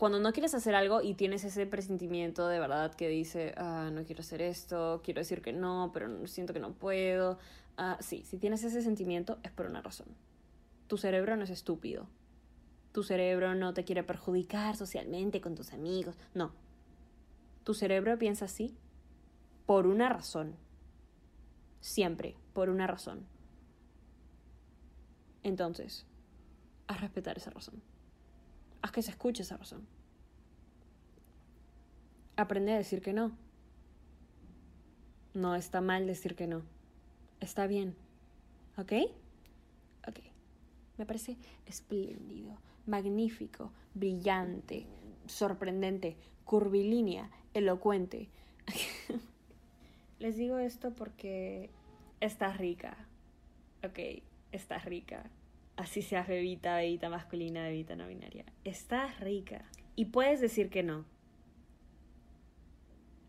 cuando 0.00 0.18
no 0.18 0.32
quieres 0.32 0.54
hacer 0.54 0.74
algo 0.74 1.02
y 1.02 1.12
tienes 1.12 1.44
ese 1.44 1.66
presentimiento 1.66 2.48
de 2.48 2.58
verdad 2.58 2.94
que 2.94 3.06
dice, 3.06 3.52
ah, 3.58 3.90
no 3.92 4.02
quiero 4.04 4.22
hacer 4.22 4.40
esto, 4.40 5.02
quiero 5.04 5.20
decir 5.20 5.42
que 5.42 5.52
no, 5.52 5.90
pero 5.92 6.26
siento 6.26 6.54
que 6.54 6.58
no 6.58 6.72
puedo. 6.72 7.38
Ah, 7.76 7.98
sí, 8.00 8.24
si 8.24 8.38
tienes 8.38 8.64
ese 8.64 8.80
sentimiento 8.80 9.36
es 9.42 9.52
por 9.52 9.66
una 9.66 9.82
razón. 9.82 10.06
Tu 10.86 10.96
cerebro 10.96 11.36
no 11.36 11.44
es 11.44 11.50
estúpido. 11.50 12.08
Tu 12.92 13.02
cerebro 13.02 13.54
no 13.54 13.74
te 13.74 13.84
quiere 13.84 14.02
perjudicar 14.02 14.74
socialmente 14.74 15.42
con 15.42 15.54
tus 15.54 15.74
amigos. 15.74 16.16
No. 16.32 16.54
Tu 17.64 17.74
cerebro 17.74 18.18
piensa 18.18 18.46
así 18.46 18.74
por 19.66 19.86
una 19.86 20.08
razón. 20.08 20.56
Siempre, 21.82 22.38
por 22.54 22.70
una 22.70 22.86
razón. 22.86 23.26
Entonces, 25.42 26.06
a 26.86 26.96
respetar 26.96 27.36
esa 27.36 27.50
razón. 27.50 27.82
Haz 28.82 28.92
que 28.92 29.02
se 29.02 29.10
escuche 29.10 29.42
esa 29.42 29.56
razón. 29.56 29.86
Aprende 32.36 32.72
a 32.72 32.76
decir 32.76 33.02
que 33.02 33.12
no. 33.12 33.32
No 35.34 35.54
está 35.54 35.80
mal 35.80 36.06
decir 36.06 36.34
que 36.34 36.46
no. 36.46 36.62
Está 37.40 37.66
bien. 37.66 37.94
¿Ok? 38.78 38.92
Ok. 40.08 40.20
Me 40.96 41.06
parece 41.06 41.36
espléndido, 41.66 42.56
magnífico, 42.86 43.72
brillante, 43.94 44.86
sorprendente, 45.26 46.16
curvilínea, 46.44 47.30
elocuente. 47.54 48.28
Les 50.18 50.36
digo 50.36 50.58
esto 50.58 50.90
porque 50.94 51.70
estás 52.20 52.58
rica. 52.58 52.96
Ok, 53.82 53.98
estás 54.52 54.84
rica 54.84 55.30
así 55.80 56.02
seas 56.02 56.28
bebita, 56.28 56.76
bebita 56.76 57.08
masculina, 57.08 57.62
bebita 57.62 57.96
no 57.96 58.06
binaria. 58.06 58.44
Estás 58.64 59.18
rica. 59.20 59.64
Y 59.96 60.06
puedes 60.06 60.40
decir 60.40 60.68
que 60.70 60.82
no. 60.82 61.04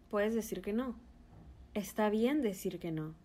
Puedes 0.09 0.35
decir 0.35 0.61
que 0.61 0.73
no. 0.73 0.95
Está 1.73 2.09
bien 2.09 2.41
decir 2.41 2.79
que 2.79 2.91
no. 2.91 3.15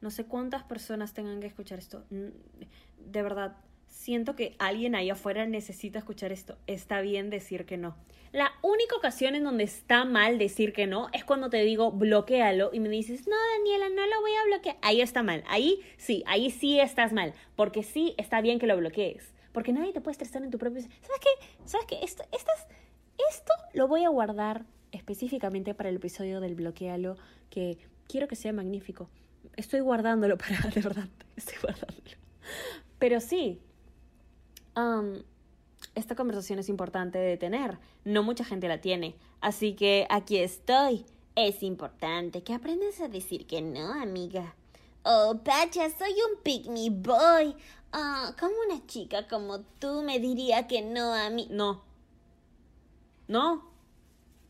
No 0.00 0.10
sé 0.10 0.24
cuántas 0.24 0.62
personas 0.64 1.12
tengan 1.12 1.40
que 1.40 1.46
escuchar 1.46 1.78
esto. 1.78 2.04
De 2.10 3.22
verdad, 3.22 3.58
siento 3.94 4.34
que 4.36 4.54
alguien 4.58 4.94
ahí 4.94 5.08
afuera 5.08 5.46
necesita 5.46 6.00
escuchar 6.00 6.32
esto. 6.32 6.58
Está 6.66 7.00
bien 7.00 7.30
decir 7.30 7.64
que 7.64 7.76
no. 7.76 7.96
La 8.32 8.52
única 8.62 8.96
ocasión 8.96 9.36
en 9.36 9.44
donde 9.44 9.64
está 9.64 10.04
mal 10.04 10.38
decir 10.38 10.72
que 10.72 10.88
no 10.88 11.08
es 11.12 11.24
cuando 11.24 11.48
te 11.48 11.62
digo 11.62 11.92
bloquealo 11.92 12.70
y 12.72 12.80
me 12.80 12.88
dices, 12.88 13.28
no, 13.28 13.36
Daniela, 13.56 13.88
no 13.90 14.06
lo 14.06 14.20
voy 14.20 14.32
a 14.32 14.44
bloquear. 14.46 14.76
Ahí 14.82 15.00
está 15.00 15.22
mal. 15.22 15.44
Ahí 15.46 15.80
sí, 15.96 16.24
ahí 16.26 16.50
sí 16.50 16.80
estás 16.80 17.12
mal. 17.12 17.32
Porque 17.54 17.82
sí 17.84 18.14
está 18.18 18.40
bien 18.40 18.58
que 18.58 18.66
lo 18.66 18.76
bloquees. 18.76 19.32
Porque 19.52 19.72
nadie 19.72 19.92
te 19.92 20.00
puede 20.00 20.12
estresar 20.12 20.42
en 20.42 20.50
tu 20.50 20.58
propio. 20.58 20.82
¿Sabes 20.82 21.20
qué? 21.20 21.46
¿Sabes 21.64 21.86
qué? 21.86 22.00
Esto, 22.02 22.24
esto 23.30 23.52
lo 23.72 23.86
voy 23.86 24.04
a 24.04 24.08
guardar 24.08 24.66
específicamente 24.90 25.72
para 25.72 25.88
el 25.88 25.96
episodio 25.96 26.40
del 26.40 26.56
bloquealo, 26.56 27.16
que 27.48 27.78
quiero 28.08 28.26
que 28.26 28.36
sea 28.36 28.52
magnífico. 28.52 29.08
Estoy 29.56 29.80
guardándolo 29.80 30.36
para, 30.38 30.58
de 30.74 30.80
verdad, 30.80 31.08
estoy 31.36 31.56
guardándolo. 31.62 32.16
Pero 32.98 33.20
sí, 33.20 33.60
esta 35.94 36.14
conversación 36.14 36.58
es 36.58 36.68
importante 36.68 37.18
de 37.18 37.36
tener. 37.36 37.78
No 38.04 38.22
mucha 38.22 38.44
gente 38.44 38.68
la 38.68 38.80
tiene. 38.80 39.16
Así 39.40 39.74
que 39.74 40.06
aquí 40.10 40.38
estoy. 40.38 41.04
Es 41.36 41.62
importante 41.62 42.42
que 42.42 42.54
aprendas 42.54 43.00
a 43.00 43.08
decir 43.08 43.46
que 43.46 43.60
no, 43.60 43.92
amiga. 43.92 44.54
Oh, 45.02 45.40
Pacha, 45.44 45.90
soy 45.90 46.12
un 46.12 46.42
pick 46.42 46.66
boy. 46.90 47.54
Ah, 47.92 48.34
como 48.38 48.54
una 48.66 48.84
chica 48.86 49.28
como 49.28 49.60
tú 49.60 50.02
me 50.02 50.18
diría 50.18 50.66
que 50.66 50.82
no 50.82 51.12
a 51.12 51.30
mí. 51.30 51.46
No. 51.50 51.82
No. 53.28 53.70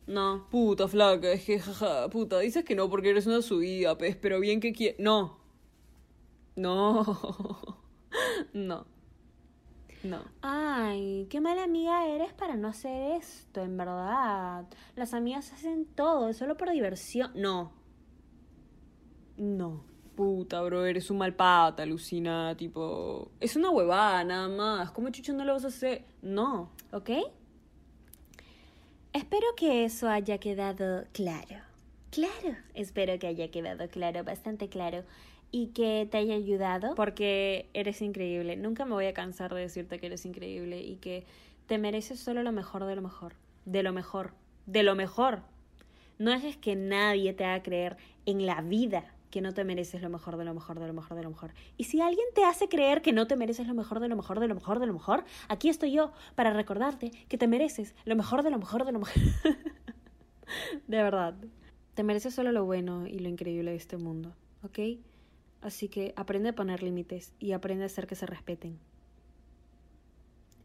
No. 0.07 0.47
Puta 0.51 0.89
flaca, 0.89 1.33
es 1.33 1.45
que 1.45 1.59
jaja, 1.59 2.09
puta, 2.11 2.39
dices 2.39 2.65
que 2.65 2.75
no 2.75 2.91
porque 2.91 3.11
eres 3.11 3.27
una 3.27 3.43
subida, 3.43 3.97
pez, 3.97 4.17
pero 4.17 4.39
bien 4.41 4.61
que 4.61 4.73
quieres. 4.73 4.99
No. 4.99 5.39
No. 6.57 7.05
no. 8.53 8.94
No. 10.05 10.23
Ay, 10.43 11.27
qué 11.31 11.41
mala 11.41 11.65
amiga 11.65 12.07
eres 12.07 12.33
para 12.35 12.57
no 12.57 12.69
hacer 12.69 13.13
esto, 13.13 13.63
en 13.63 13.77
verdad. 13.77 14.67
Las 14.97 15.15
amigas 15.15 15.51
hacen 15.53 15.87
todo, 15.87 16.33
solo 16.35 16.57
por 16.59 16.71
diversión. 16.71 17.33
No. 17.35 17.73
No. 19.39 19.83
Puta, 20.15 20.61
bro, 20.63 20.85
eres 20.85 21.11
un 21.11 21.19
mal 21.19 21.35
pata, 21.35 21.83
alucina, 21.83 22.55
tipo... 22.57 23.33
Es 23.41 23.57
una 23.57 23.71
huevada, 23.71 24.23
nada 24.25 24.49
más. 24.49 24.91
¿Cómo 24.93 25.09
chucho 25.09 25.33
no 25.33 25.45
lo 25.45 25.55
vas 25.55 25.65
a 25.65 25.69
hacer? 25.69 26.05
No. 26.23 26.71
¿Ok? 26.93 27.11
Espero 29.13 29.47
que 29.57 29.85
eso 29.85 30.09
haya 30.09 30.39
quedado 30.39 31.05
claro. 31.13 31.63
Claro, 32.11 32.57
espero 32.75 33.19
que 33.19 33.27
haya 33.27 33.51
quedado 33.51 33.89
claro, 33.89 34.23
bastante 34.23 34.69
claro 34.69 35.03
y 35.55 35.69
que 35.69 36.09
te 36.11 36.19
haya 36.19 36.35
ayudado 36.35 36.97
porque 36.97 37.71
eres 37.75 38.03
increíble. 38.03 38.57
Nunca 38.57 38.85
me 38.85 38.95
voy 38.95 39.07
a 39.07 39.15
cansar 39.15 39.55
de 39.55 39.61
decirte 39.61 40.01
que 40.01 40.07
eres 40.07 40.27
increíble 40.27 40.81
y 40.81 40.97
que 40.97 41.25
te 41.69 41.79
mereces 41.79 42.19
solo 42.19 42.43
lo 42.43 42.51
mejor 42.51 42.85
de 42.87 42.97
lo 42.97 43.03
mejor, 43.03 43.35
de 43.65 43.85
lo 43.85 43.93
mejor, 43.93 44.33
de 44.67 44.83
lo 44.83 44.97
mejor. 44.97 45.43
No 46.19 46.33
dejes 46.33 46.57
que 46.57 46.75
nadie 46.75 47.35
te 47.35 47.45
haga 47.45 47.63
creer 47.63 47.97
en 48.27 48.47
la 48.47 48.63
vida 48.63 49.15
que 49.31 49.41
no 49.41 49.55
te 49.55 49.63
mereces 49.63 50.03
lo 50.03 50.11
mejor 50.11 50.37
de 50.39 50.45
lo 50.45 50.55
mejor 50.55 50.81
de 50.81 50.89
lo 50.89 50.93
mejor 50.93 51.17
de 51.17 51.23
lo 51.23 51.31
mejor. 51.31 51.53
Y 51.77 51.85
si 51.85 52.01
alguien 52.01 52.27
te 52.35 52.43
hace 52.43 52.69
creer 52.69 53.01
que 53.01 53.13
no 53.13 53.29
te 53.29 53.37
mereces 53.37 53.69
lo 53.69 53.75
mejor 53.75 54.01
de 54.01 54.09
lo 54.09 54.17
mejor 54.17 54.41
de 54.41 54.49
lo 54.49 54.57
mejor 54.57 54.81
de 54.81 54.87
lo 54.89 54.93
mejor, 54.93 55.25
aquí 55.49 55.69
estoy 55.69 55.93
yo 55.93 56.11
para 56.35 56.53
recordarte 56.53 57.13
que 57.29 57.39
te 57.39 57.47
mereces 57.47 57.95
lo 58.05 58.17
mejor 58.17 58.43
de 58.43 58.51
lo 58.51 58.59
mejor 58.59 58.85
de 58.85 58.91
lo 58.91 58.99
mejor. 58.99 59.23
de 60.89 60.97
verdad. 61.01 61.37
Te 61.95 62.03
mereces 62.03 62.35
solo 62.35 62.51
lo 62.51 62.65
bueno 62.65 63.07
y 63.07 63.21
lo 63.21 63.29
increíble 63.29 63.71
de 63.71 63.77
este 63.77 63.97
mundo, 63.99 64.35
¿ok? 64.65 64.81
Así 65.65 65.89
que 65.89 66.13
aprende 66.15 66.51
a 66.51 66.55
poner 66.55 66.83
límites 66.83 67.33
y 67.41 67.53
aprende 67.53 67.85
a 67.85 67.87
hacer 67.87 68.07
que 68.07 68.17
se 68.17 68.27
respeten. 68.27 68.79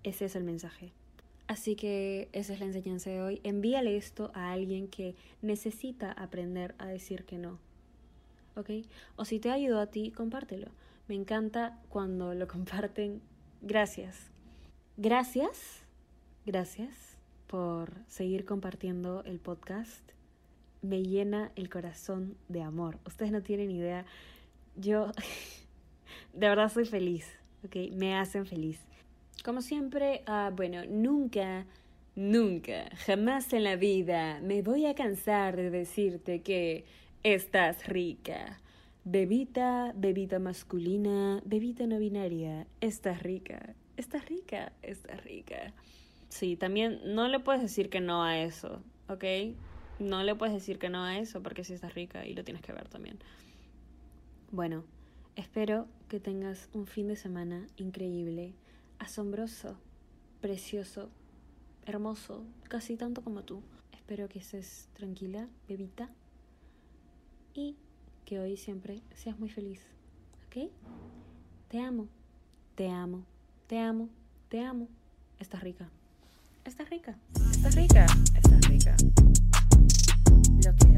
Ese 0.03 0.25
es 0.25 0.35
el 0.35 0.43
mensaje. 0.43 0.91
Así 1.47 1.77
que 1.77 2.27
esa 2.33 2.51
es 2.51 2.59
la 2.59 2.65
enseñanza 2.65 3.09
de 3.09 3.21
hoy. 3.21 3.39
Envíale 3.45 3.95
esto 3.95 4.29
a 4.33 4.51
alguien 4.51 4.89
que 4.89 5.15
necesita 5.41 6.11
aprender 6.11 6.75
a 6.79 6.87
decir 6.87 7.23
que 7.23 7.37
no. 7.37 7.59
¿Ok? 8.57 8.71
O 9.15 9.23
si 9.23 9.39
te 9.39 9.51
ayudó 9.51 9.79
a 9.79 9.87
ti, 9.87 10.11
compártelo. 10.11 10.67
Me 11.07 11.15
encanta 11.15 11.79
cuando 11.87 12.33
lo 12.33 12.47
comparten. 12.49 13.21
Gracias. 13.61 14.17
Gracias. 14.97 15.85
Gracias 16.45 17.17
por 17.47 17.93
seguir 18.09 18.43
compartiendo 18.43 19.23
el 19.23 19.39
podcast. 19.39 20.11
Me 20.81 21.03
llena 21.03 21.53
el 21.55 21.69
corazón 21.69 22.35
de 22.49 22.63
amor. 22.63 22.99
Ustedes 23.05 23.31
no 23.31 23.41
tienen 23.41 23.71
idea. 23.71 24.05
Yo 24.75 25.11
de 26.33 26.49
verdad 26.49 26.71
soy 26.71 26.85
feliz. 26.85 27.39
¿Ok? 27.65 27.75
Me 27.91 28.15
hacen 28.15 28.45
feliz. 28.45 28.79
Como 29.43 29.61
siempre, 29.61 30.23
ah, 30.25 30.51
bueno, 30.53 30.83
nunca, 30.85 31.65
nunca, 32.15 32.89
jamás 33.05 33.53
en 33.53 33.63
la 33.63 33.75
vida 33.75 34.39
me 34.41 34.61
voy 34.61 34.85
a 34.85 34.95
cansar 34.95 35.55
de 35.55 35.69
decirte 35.69 36.41
que 36.41 36.85
estás 37.23 37.87
rica. 37.87 38.59
Bebita, 39.05 39.93
bebita 39.95 40.39
masculina, 40.39 41.41
bebita 41.45 41.87
no 41.87 41.99
binaria, 41.99 42.67
estás 42.81 43.23
rica, 43.23 43.73
estás 43.95 44.25
rica, 44.27 44.73
estás 44.81 45.23
rica. 45.23 45.73
Sí, 46.27 46.57
también 46.57 46.99
no 47.05 47.27
le 47.27 47.39
puedes 47.39 47.61
decir 47.61 47.89
que 47.89 48.01
no 48.01 48.23
a 48.23 48.39
eso, 48.39 48.83
¿ok? 49.07 49.23
No 49.99 50.23
le 50.23 50.35
puedes 50.35 50.53
decir 50.53 50.79
que 50.79 50.89
no 50.89 51.03
a 51.03 51.17
eso 51.17 51.41
porque 51.41 51.63
si 51.63 51.73
estás 51.73 51.95
rica 51.95 52.25
y 52.25 52.33
lo 52.33 52.43
tienes 52.43 52.61
que 52.61 52.73
ver 52.73 52.89
también. 52.89 53.17
Bueno, 54.51 54.83
espero 55.35 55.87
que 56.07 56.19
tengas 56.19 56.69
un 56.73 56.87
fin 56.87 57.07
de 57.07 57.15
semana 57.15 57.67
increíble 57.77 58.55
asombroso, 58.97 59.77
precioso, 60.41 61.11
hermoso, 61.85 62.43
casi 62.67 62.97
tanto 62.97 63.23
como 63.23 63.43
tú. 63.43 63.61
Espero 63.91 64.27
que 64.27 64.39
estés 64.39 64.89
tranquila, 64.93 65.47
bebita, 65.67 66.09
y 67.53 67.75
que 68.25 68.39
hoy 68.39 68.57
siempre 68.57 69.03
seas 69.13 69.37
muy 69.37 69.49
feliz. 69.49 69.81
¿Ok? 70.47 70.71
Te 71.67 71.79
amo, 71.79 72.07
te 72.73 72.89
amo, 72.89 73.23
te 73.67 73.77
amo, 73.77 74.09
te 74.49 74.61
amo. 74.61 74.87
Estás 75.37 75.61
rica. 75.61 75.89
Estás 76.65 76.89
rica. 76.89 77.15
Estás 77.51 77.75
rica. 77.75 78.05
Estás 78.35 78.61
rica. 78.67 78.95
Bloquea. 80.57 80.97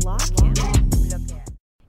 Bloquea. 0.00 0.54
Bloquea. 1.08 1.53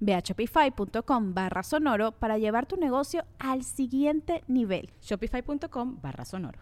Ve 0.00 0.14
a 0.14 0.22
shopify.com 0.22 1.34
barra 1.34 1.62
sonoro 1.62 2.12
para 2.12 2.38
llevar 2.38 2.66
tu 2.66 2.76
negocio 2.76 3.24
al 3.38 3.64
siguiente 3.64 4.42
nivel. 4.48 4.90
Shopify.com 5.00 5.98
barra 6.00 6.24
sonoro. 6.24 6.58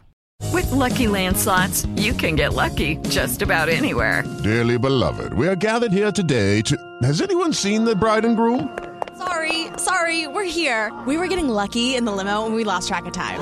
With 0.52 0.70
Lucky 0.72 1.06
Land 1.06 1.36
slots, 1.36 1.86
you 1.96 2.12
can 2.12 2.34
get 2.34 2.54
lucky 2.54 2.96
just 3.08 3.42
about 3.42 3.68
anywhere. 3.68 4.24
Dearly 4.42 4.78
beloved, 4.78 5.32
we 5.34 5.46
are 5.46 5.54
gathered 5.54 5.92
here 5.92 6.10
today 6.10 6.62
to. 6.62 6.76
Has 7.02 7.20
anyone 7.20 7.52
seen 7.52 7.84
the 7.84 7.94
bride 7.94 8.24
and 8.24 8.36
groom? 8.36 8.68
Sorry, 9.16 9.68
sorry, 9.76 10.26
we're 10.26 10.44
here. 10.50 10.90
We 11.06 11.18
were 11.18 11.28
getting 11.28 11.48
lucky 11.48 11.94
in 11.94 12.04
the 12.04 12.12
limo 12.12 12.46
and 12.46 12.54
we 12.54 12.64
lost 12.64 12.88
track 12.88 13.06
of 13.06 13.12
time. 13.12 13.38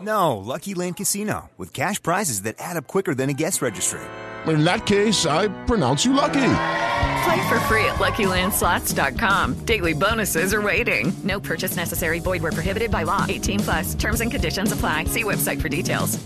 No, 0.00 0.38
Lucky 0.38 0.72
Land 0.74 0.96
Casino, 0.96 1.50
with 1.58 1.74
cash 1.74 2.00
prizes 2.02 2.42
that 2.42 2.56
add 2.58 2.76
up 2.76 2.86
quicker 2.86 3.14
than 3.14 3.28
a 3.28 3.34
guest 3.34 3.60
registry. 3.60 4.00
In 4.46 4.64
that 4.64 4.86
case, 4.86 5.26
I 5.26 5.48
pronounce 5.66 6.06
you 6.06 6.14
lucky. 6.14 6.40
Play 7.24 7.48
for 7.48 7.60
free 7.68 7.84
at 7.84 7.96
LuckyLandSlots.com. 7.96 9.64
Daily 9.64 9.92
bonuses 9.92 10.54
are 10.54 10.62
waiting. 10.62 11.12
No 11.24 11.40
purchase 11.40 11.76
necessary. 11.76 12.20
Void 12.20 12.42
where 12.42 12.52
prohibited 12.52 12.90
by 12.90 13.02
law. 13.04 13.26
18 13.28 13.60
plus. 13.60 13.94
Terms 13.94 14.20
and 14.20 14.30
conditions 14.30 14.72
apply. 14.72 15.04
See 15.04 15.24
website 15.24 15.60
for 15.60 15.68
details. 15.68 16.18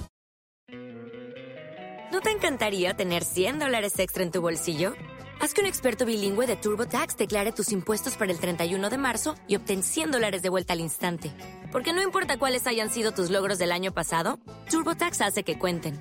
¿No 2.12 2.20
te 2.20 2.30
encantaría 2.30 2.94
tener 2.94 3.24
100 3.24 3.58
dólares 3.58 3.98
extra 3.98 4.22
en 4.22 4.30
tu 4.30 4.40
bolsillo? 4.40 4.92
Haz 5.40 5.52
que 5.52 5.62
un 5.62 5.66
experto 5.66 6.06
bilingüe 6.06 6.46
de 6.46 6.54
TurboTax 6.54 7.16
declare 7.16 7.50
tus 7.50 7.72
impuestos 7.72 8.14
para 8.16 8.30
el 8.30 8.38
31 8.38 8.88
de 8.88 8.98
marzo 8.98 9.34
y 9.48 9.56
obtén 9.56 9.82
100 9.82 10.12
dólares 10.12 10.42
de 10.42 10.48
vuelta 10.48 10.74
al 10.74 10.80
instante. 10.80 11.32
Porque 11.72 11.92
no 11.92 12.02
importa 12.02 12.38
cuáles 12.38 12.68
hayan 12.68 12.88
sido 12.88 13.10
tus 13.10 13.30
logros 13.30 13.58
del 13.58 13.72
año 13.72 13.92
pasado, 13.92 14.38
TurboTax 14.70 15.22
hace 15.22 15.42
que 15.42 15.58
cuenten. 15.58 16.00